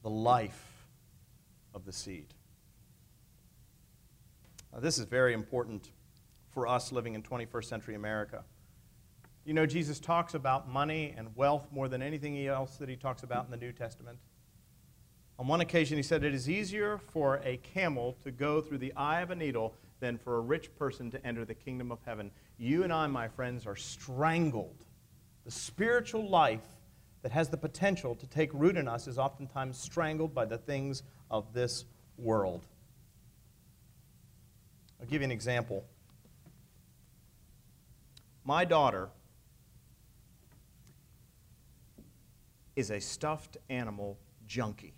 [0.04, 0.86] the life
[1.74, 2.34] of the seed.
[4.72, 5.90] Now, this is very important
[6.50, 8.46] for us living in 21st century America.
[9.50, 13.24] You know, Jesus talks about money and wealth more than anything else that he talks
[13.24, 14.20] about in the New Testament.
[15.40, 18.94] On one occasion, he said, It is easier for a camel to go through the
[18.96, 22.30] eye of a needle than for a rich person to enter the kingdom of heaven.
[22.60, 24.86] You and I, my friends, are strangled.
[25.46, 26.78] The spiritual life
[27.24, 31.02] that has the potential to take root in us is oftentimes strangled by the things
[31.32, 31.86] of this
[32.20, 32.68] world.
[35.02, 35.86] I'll give you an example.
[38.46, 39.10] My daughter
[42.80, 44.18] is a stuffed animal
[44.48, 44.94] junkie.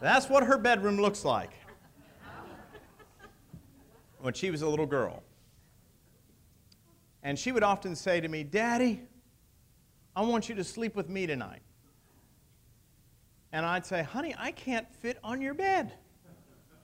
[0.00, 1.50] That's what her bedroom looks like
[4.20, 5.22] when she was a little girl.
[7.22, 9.00] And she would often say to me, Daddy,
[10.14, 11.62] I want you to sleep with me tonight.
[13.52, 15.94] And I'd say, Honey, I can't fit on your bed.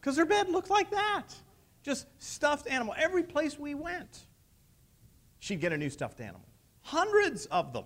[0.01, 1.27] Because her bed looked like that.
[1.83, 2.95] Just stuffed animal.
[2.97, 4.27] Every place we went,
[5.45, 6.49] she'd get a new stuffed animal.
[6.81, 7.85] Hundreds of them.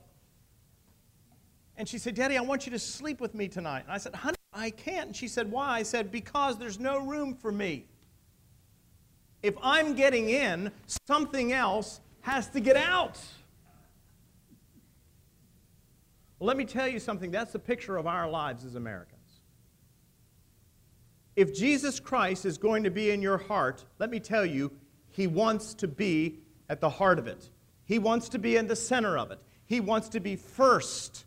[1.77, 3.83] And she said, Daddy, I want you to sleep with me tonight.
[3.83, 5.09] And I said, Honey, I can't.
[5.09, 5.79] And she said, Why?
[5.79, 7.87] I said, Because there's no room for me.
[9.43, 10.71] If I'm getting in,
[11.07, 13.19] something else has to get out.
[16.39, 17.33] Well, let me tell you something.
[17.33, 19.19] That's the picture of our lives as Americans.
[21.35, 24.73] If Jesus Christ is going to be in your heart, let me tell you,
[25.11, 27.51] he wants to be at the heart of it.
[27.85, 29.39] He wants to be in the center of it.
[29.67, 31.25] He wants to be first.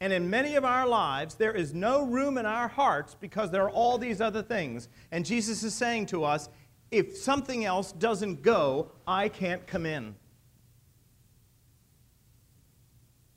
[0.00, 3.62] And in many of our lives, there is no room in our hearts because there
[3.62, 4.88] are all these other things.
[5.12, 6.48] And Jesus is saying to us,
[6.90, 10.14] if something else doesn't go, I can't come in.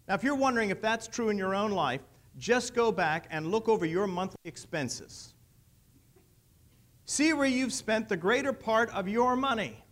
[0.07, 2.01] Now, if you're wondering if that's true in your own life,
[2.38, 5.33] just go back and look over your monthly expenses.
[7.07, 9.83] See where you've spent the greater part of your money.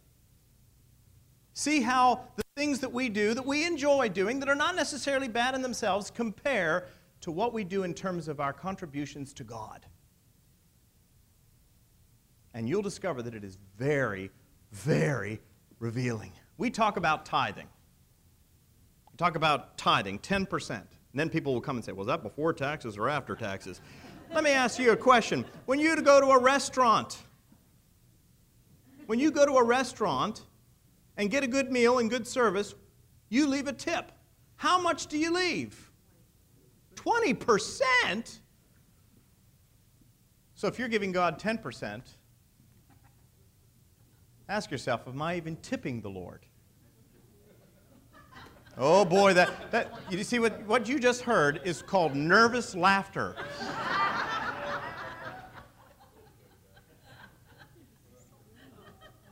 [1.53, 5.29] See how the things that we do that we enjoy doing, that are not necessarily
[5.29, 6.87] bad in themselves, compare
[7.21, 9.85] to what we do in terms of our contributions to God.
[12.53, 14.29] And you'll discover that it is very,
[14.73, 15.39] very
[15.79, 16.33] revealing.
[16.57, 17.67] We talk about tithing
[19.11, 20.69] We talk about tithing, 10%.
[20.69, 23.79] And then people will come and say, well, is that before taxes or after taxes?
[24.33, 25.45] Let me ask you a question.
[25.65, 27.17] When you go to a restaurant,
[29.05, 30.43] when you go to a restaurant
[31.17, 32.75] and get a good meal and good service,
[33.29, 34.11] you leave a tip.
[34.57, 35.91] How much do you leave?
[36.95, 38.39] 20%?
[40.55, 42.01] So if you're giving God 10%,
[44.47, 46.45] ask yourself, am I even tipping the Lord?
[48.77, 53.35] Oh boy, that, that you see what, what you just heard is called nervous laughter.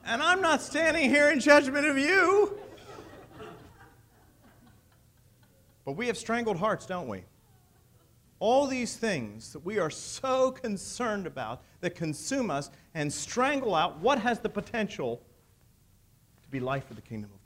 [0.05, 2.57] and I'm not standing here in judgment of you.
[5.83, 7.25] But we have strangled hearts, don't we?
[8.39, 13.99] All these things that we are so concerned about that consume us and strangle out
[13.99, 15.21] what has the potential
[16.41, 17.42] to be life for the kingdom of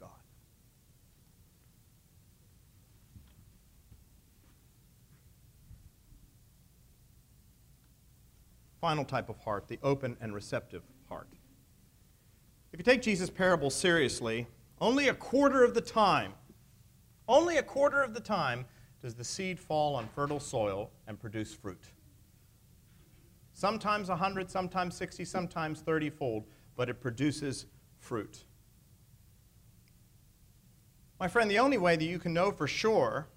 [8.79, 11.29] final type of heart, the open and receptive heart.
[12.71, 14.47] If you take Jesus' parable seriously,
[14.79, 16.33] only a quarter of the time,
[17.27, 18.65] only a quarter of the time
[19.01, 21.83] does the seed fall on fertile soil and produce fruit.
[23.53, 26.43] Sometimes 100, sometimes 60, sometimes 30 fold,
[26.75, 27.65] but it produces
[27.97, 28.43] fruit.
[31.19, 33.27] My friend, the only way that you can know for sure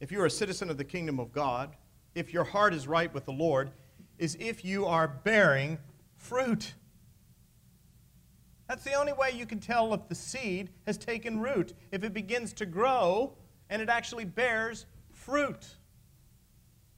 [0.00, 1.76] if you're a citizen of the kingdom of God,
[2.16, 3.70] if your heart is right with the Lord,
[4.22, 5.76] is if you are bearing
[6.16, 6.74] fruit.
[8.68, 12.14] That's the only way you can tell if the seed has taken root, if it
[12.14, 13.34] begins to grow
[13.68, 15.74] and it actually bears fruit.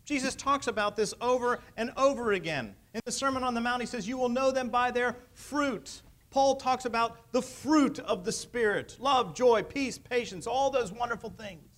[0.04, 2.74] Jesus talks about this over and over again.
[2.92, 6.02] In the Sermon on the Mount, he says, You will know them by their fruit.
[6.28, 11.30] Paul talks about the fruit of the Spirit love, joy, peace, patience, all those wonderful
[11.30, 11.73] things.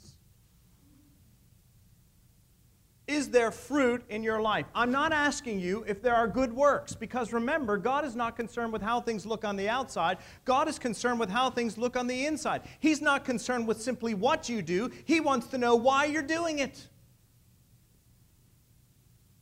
[3.07, 4.67] Is there fruit in your life?
[4.75, 8.73] I'm not asking you if there are good works, because remember, God is not concerned
[8.73, 10.19] with how things look on the outside.
[10.45, 12.63] God is concerned with how things look on the inside.
[12.81, 16.59] He's not concerned with simply what you do, He wants to know why you're doing
[16.59, 16.89] it.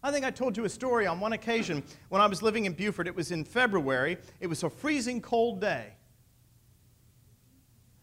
[0.02, 2.74] I think I told you a story on one occasion when I was living in
[2.74, 3.06] Beaufort.
[3.08, 5.94] It was in February, it was a freezing cold day.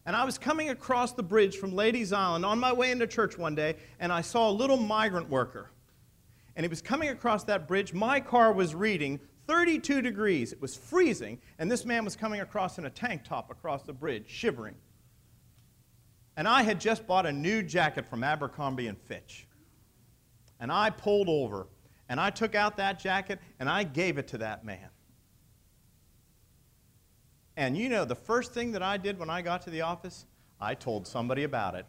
[0.04, 3.38] And I was coming across the bridge from Lady's Island on my way into church
[3.38, 5.70] one day, and I saw a little migrant worker.
[6.56, 7.92] And he was coming across that bridge.
[7.92, 10.52] My car was reading 32 degrees.
[10.52, 13.92] It was freezing, and this man was coming across in a tank top across the
[13.92, 14.74] bridge, shivering.
[16.36, 19.46] And I had just bought a new jacket from Abercrombie and Fitch.
[20.58, 21.68] And I pulled over,
[22.08, 24.88] and I took out that jacket, and I gave it to that man.
[27.56, 30.26] And you know, the first thing that I did when I got to the office,
[30.60, 31.86] I told somebody about it.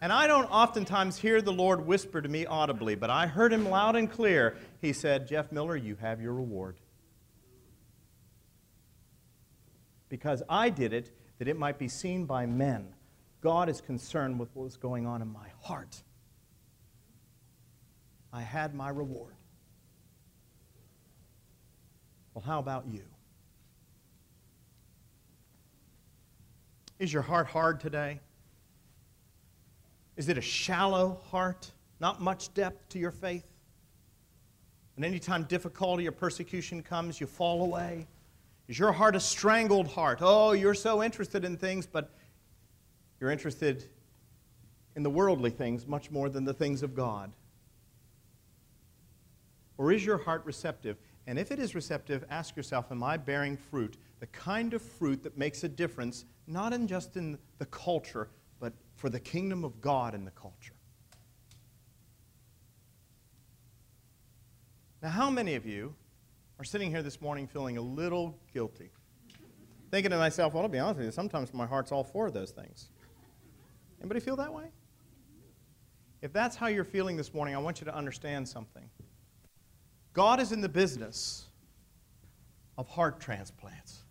[0.00, 3.68] and I don't oftentimes hear the Lord whisper to me audibly, but I heard him
[3.68, 4.56] loud and clear.
[4.80, 6.76] He said, Jeff Miller, you have your reward.
[10.08, 12.94] Because I did it that it might be seen by men.
[13.40, 16.02] God is concerned with what was going on in my heart.
[18.32, 19.34] I had my reward.
[22.34, 23.02] Well, how about you?
[26.98, 28.20] Is your heart hard today?
[30.16, 31.70] Is it a shallow heart?
[32.00, 33.44] Not much depth to your faith?
[34.96, 38.06] And anytime difficulty or persecution comes, you fall away?
[38.68, 40.18] Is your heart a strangled heart?
[40.20, 42.10] Oh, you're so interested in things, but
[43.20, 43.84] you're interested
[44.96, 47.32] in the worldly things much more than the things of God.
[49.76, 50.96] Or is your heart receptive?
[51.26, 53.96] And if it is receptive, ask yourself, am I bearing fruit?
[54.20, 58.28] The kind of fruit that makes a difference, not in just in the culture,
[58.60, 60.74] but for the kingdom of God in the culture.
[65.02, 65.94] Now, how many of you
[66.58, 68.90] are sitting here this morning feeling a little guilty?
[69.90, 72.50] Thinking to myself, well, to be honest with you, sometimes my heart's all for those
[72.50, 72.88] things.
[74.00, 74.64] Anybody feel that way?
[76.20, 78.88] If that's how you're feeling this morning, I want you to understand something.
[80.14, 81.46] God is in the business
[82.78, 84.04] of heart transplants.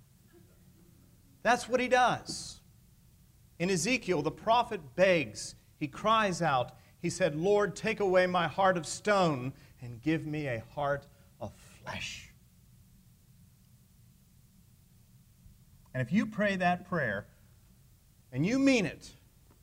[1.41, 2.59] That's what he does.
[3.57, 8.77] In Ezekiel, the prophet begs, he cries out, he said, Lord, take away my heart
[8.77, 11.07] of stone and give me a heart
[11.41, 11.51] of
[11.81, 12.29] flesh.
[15.93, 17.27] And if you pray that prayer
[18.31, 19.11] and you mean it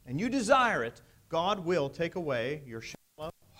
[0.06, 2.82] and you desire it, God will take away your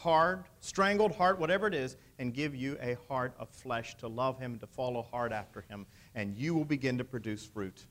[0.03, 4.39] hard, strangled heart, whatever it is, and give you a heart of flesh to love
[4.39, 7.87] Him, to follow hard after Him, and you will begin to produce fruit.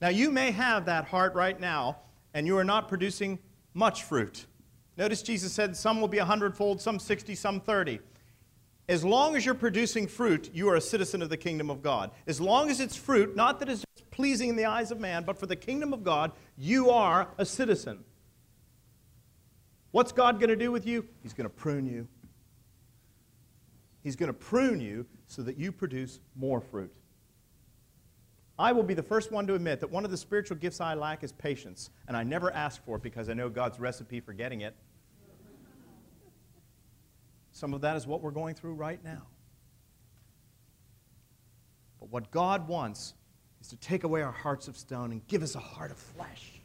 [0.00, 1.98] Now, you may have that heart right now,
[2.34, 3.38] and you are not producing
[3.72, 4.46] much fruit.
[4.96, 8.00] Notice Jesus said some will be a hundredfold, some 60, some 30.
[8.88, 12.10] As long as you're producing fruit, you are a citizen of the kingdom of God.
[12.26, 15.38] As long as it's fruit, not that it's pleasing in the eyes of man, but
[15.38, 18.04] for the kingdom of God, you are a citizen.
[19.96, 21.06] What's God going to do with you?
[21.22, 22.06] He's going to prune you.
[24.02, 26.92] He's going to prune you so that you produce more fruit.
[28.58, 30.92] I will be the first one to admit that one of the spiritual gifts I
[30.92, 34.34] lack is patience, and I never ask for it because I know God's recipe for
[34.34, 34.76] getting it.
[37.52, 39.22] Some of that is what we're going through right now.
[42.00, 43.14] But what God wants
[43.62, 46.55] is to take away our hearts of stone and give us a heart of flesh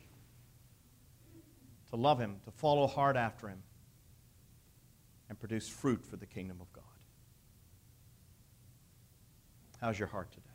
[1.91, 3.61] to love Him, to follow hard after Him,
[5.29, 6.83] and produce fruit for the kingdom of God.
[9.79, 10.45] How's your heart today?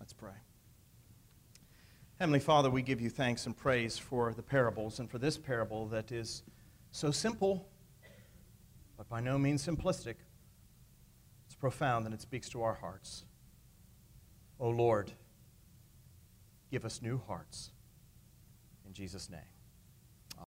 [0.00, 0.32] Let's pray.
[2.18, 5.86] Heavenly Father, we give you thanks and praise for the parables and for this parable
[5.88, 6.42] that is
[6.92, 7.68] so simple,
[8.96, 10.14] but by no means simplistic.
[11.46, 13.24] It's profound and it speaks to our hearts.
[14.60, 15.12] O oh Lord,
[16.70, 17.70] give us new hearts.
[18.94, 19.53] In Jesus' name.